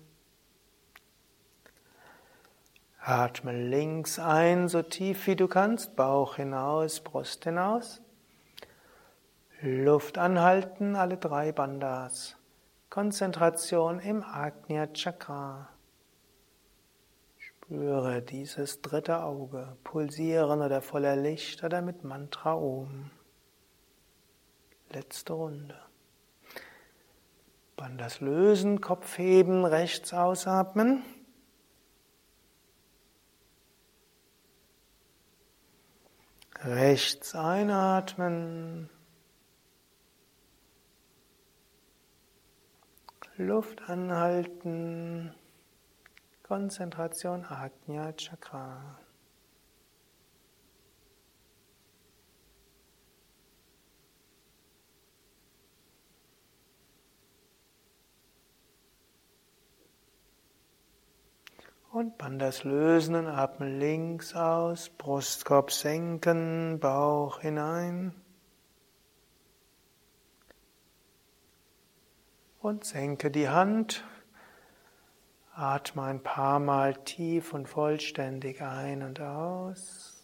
Atme 3.00 3.52
links 3.52 4.18
ein, 4.18 4.68
so 4.68 4.82
tief 4.82 5.26
wie 5.26 5.36
du 5.36 5.48
kannst, 5.48 5.96
Bauch 5.96 6.36
hinaus, 6.36 7.00
Brust 7.00 7.44
hinaus. 7.44 8.02
Luft 9.62 10.18
anhalten, 10.18 10.96
alle 10.96 11.16
drei 11.16 11.52
Bandhas. 11.52 12.36
Konzentration 12.90 14.00
im 14.00 14.22
Agnya 14.22 14.88
Chakra. 14.88 15.68
Spüre 17.38 18.20
dieses 18.20 18.82
dritte 18.82 19.22
Auge, 19.22 19.76
pulsieren 19.84 20.60
oder 20.60 20.82
voller 20.82 21.14
Licht 21.14 21.62
oder 21.62 21.82
mit 21.82 22.04
Mantra 22.04 22.54
Om. 22.54 23.10
Letzte 24.92 25.34
Runde. 25.34 25.80
Bandhas 27.76 28.20
lösen, 28.20 28.80
Kopf 28.80 29.16
heben, 29.18 29.64
rechts 29.64 30.12
ausatmen. 30.12 31.04
Rechts 36.62 37.34
einatmen. 37.34 38.90
Luft 43.36 43.88
anhalten. 43.88 45.34
Konzentration 46.42 47.44
Agnya 47.46 48.12
Chakra. 48.12 48.98
Und 61.92 62.18
Bandas 62.18 62.62
lösen 62.62 63.16
und 63.16 63.26
atmen 63.26 63.80
links 63.80 64.36
aus, 64.36 64.90
Brustkorb 64.90 65.72
senken, 65.72 66.78
Bauch 66.78 67.40
hinein. 67.40 68.14
Und 72.60 72.84
senke 72.84 73.32
die 73.32 73.48
Hand. 73.48 74.04
Atme 75.52 76.04
ein 76.04 76.22
paar 76.22 76.60
Mal 76.60 76.94
tief 76.94 77.52
und 77.52 77.68
vollständig 77.68 78.62
ein 78.62 79.02
und 79.02 79.20
aus. 79.20 80.22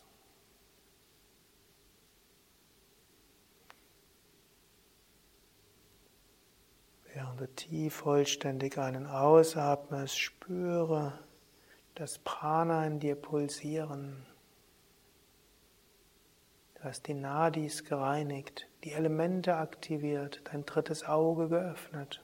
Während 7.13 7.41
du 7.41 7.49
tief 7.55 7.95
vollständig 7.95 8.79
ein- 8.79 8.95
und 8.95 9.07
ausatmest, 9.07 10.17
spüre 10.17 11.26
das 11.97 12.19
Prana 12.19 12.87
in 12.87 13.01
dir 13.01 13.17
pulsieren. 13.17 14.27
Du 16.75 16.85
hast 16.85 17.07
die 17.07 17.15
Nadis 17.15 17.85
gereinigt, 17.85 18.69
die 18.85 18.93
Elemente 18.93 19.57
aktiviert, 19.57 20.43
dein 20.45 20.67
drittes 20.67 21.05
Auge 21.05 21.49
geöffnet. 21.49 22.23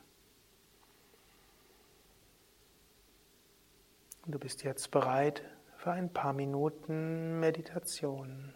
Du 4.26 4.38
bist 4.38 4.62
jetzt 4.62 4.90
bereit 4.90 5.42
für 5.78 5.90
ein 5.92 6.12
paar 6.12 6.34
Minuten 6.34 7.40
Meditation. 7.40 8.54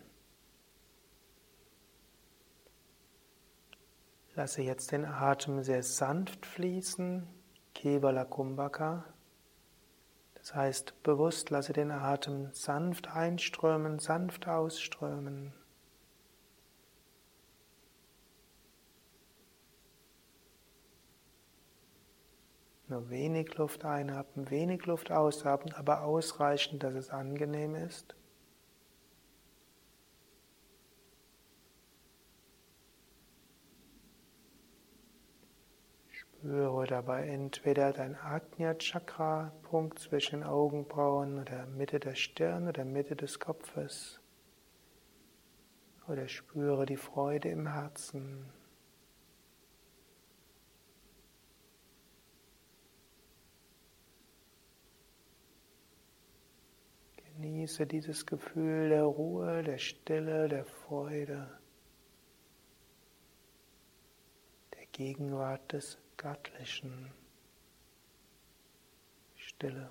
Lasse 4.34 4.60
jetzt 4.60 4.92
den 4.92 5.06
Atem 5.06 5.62
sehr 5.62 5.82
sanft 5.82 6.44
fließen, 6.44 7.26
Kevala 7.72 8.26
Kumbhaka. 8.26 9.15
Das 10.46 10.54
heißt, 10.54 11.02
bewusst 11.02 11.50
lasse 11.50 11.72
den 11.72 11.90
Atem 11.90 12.52
sanft 12.52 13.08
einströmen, 13.08 13.98
sanft 13.98 14.46
ausströmen. 14.46 15.52
Nur 22.86 23.10
wenig 23.10 23.56
Luft 23.56 23.84
einatmen, 23.84 24.48
wenig 24.48 24.86
Luft 24.86 25.10
ausatmen, 25.10 25.74
aber 25.74 26.04
ausreichend, 26.04 26.84
dass 26.84 26.94
es 26.94 27.10
angenehm 27.10 27.74
ist. 27.74 28.14
Spüre 36.46 36.86
dabei 36.86 37.26
entweder 37.26 37.92
dein 37.92 38.14
Ajna 38.14 38.74
Chakra, 38.74 39.52
Punkt 39.62 39.98
zwischen 39.98 40.44
Augenbrauen 40.44 41.40
oder 41.40 41.66
Mitte 41.66 41.98
der 41.98 42.14
Stirn 42.14 42.68
oder 42.68 42.84
Mitte 42.84 43.16
des 43.16 43.40
Kopfes. 43.40 44.20
Oder 46.06 46.28
spüre 46.28 46.86
die 46.86 46.96
Freude 46.96 47.48
im 47.48 47.66
Herzen. 47.66 48.46
Genieße 57.16 57.88
dieses 57.88 58.24
Gefühl 58.24 58.90
der 58.90 59.02
Ruhe, 59.02 59.64
der 59.64 59.78
Stille, 59.78 60.46
der 60.46 60.64
Freude, 60.64 61.58
der 64.74 64.86
Gegenwart 64.92 65.72
des 65.72 65.98
Göttlichen. 66.16 67.12
Stille. 69.36 69.90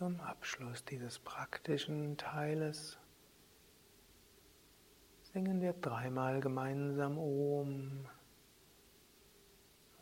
Zum 0.00 0.18
Abschluss 0.22 0.82
dieses 0.86 1.18
praktischen 1.18 2.16
Teiles 2.16 2.98
singen 5.34 5.60
wir 5.60 5.74
dreimal 5.74 6.40
gemeinsam 6.40 7.18
Om 7.18 8.08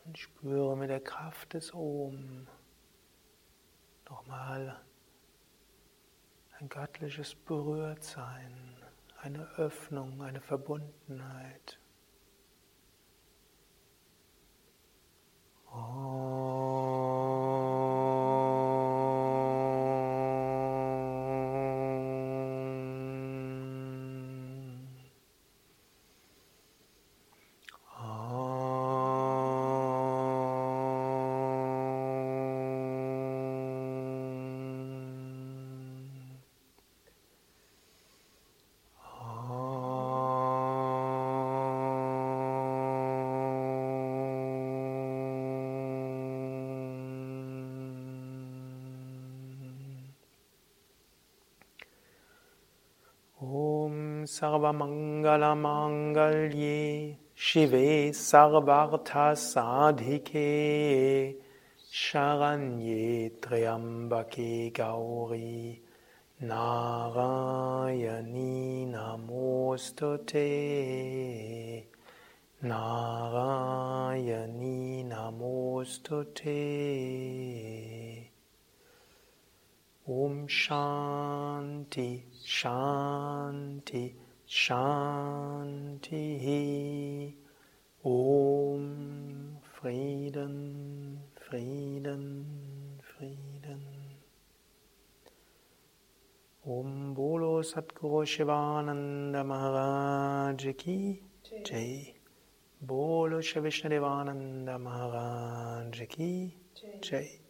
und 0.05 0.17
spüre 0.17 0.77
mit 0.77 0.89
der 0.89 1.01
Kraft 1.01 1.53
des 1.53 1.73
Om 1.73 2.47
nochmal 4.07 4.79
ein 6.59 6.69
göttliches 6.69 7.35
Berührtsein, 7.35 8.77
eine 9.21 9.43
Öffnung, 9.57 10.21
eine 10.21 10.39
Verbundenheit. 10.39 11.77
Om 53.41 54.25
Sarvamangalamangalye 54.25 57.15
Shive 57.37 58.09
Sarvartha 58.11 59.31
Sadhike 59.33 61.35
Sharanye 61.89 63.31
Triambake 63.39 64.73
Gauri 64.73 65.79
Narayani 66.43 67.31
Namostute 68.91 70.43
Narayani 72.61 73.87
Namostute 75.07 76.57
Om 80.09 80.47
Shanti, 80.47 82.23
Shanti, 82.43 84.15
Shanti. 84.47 86.15
Om 88.03 89.57
Frieden, 89.61 91.19
Frieden, 91.35 92.99
Frieden. 93.03 93.83
Om 96.65 97.13
Bolo 97.13 97.61
Satguru 97.61 98.25
Shivananda 98.25 99.43
Maharaj 99.45 100.75
Ki 100.75 101.21
Jai. 101.63 102.15
Bolo 102.81 103.41
Shavishnadevananda 103.41 104.79
Maharaj 104.79 106.01
Ki 106.09 106.57
Jai. 106.99 107.48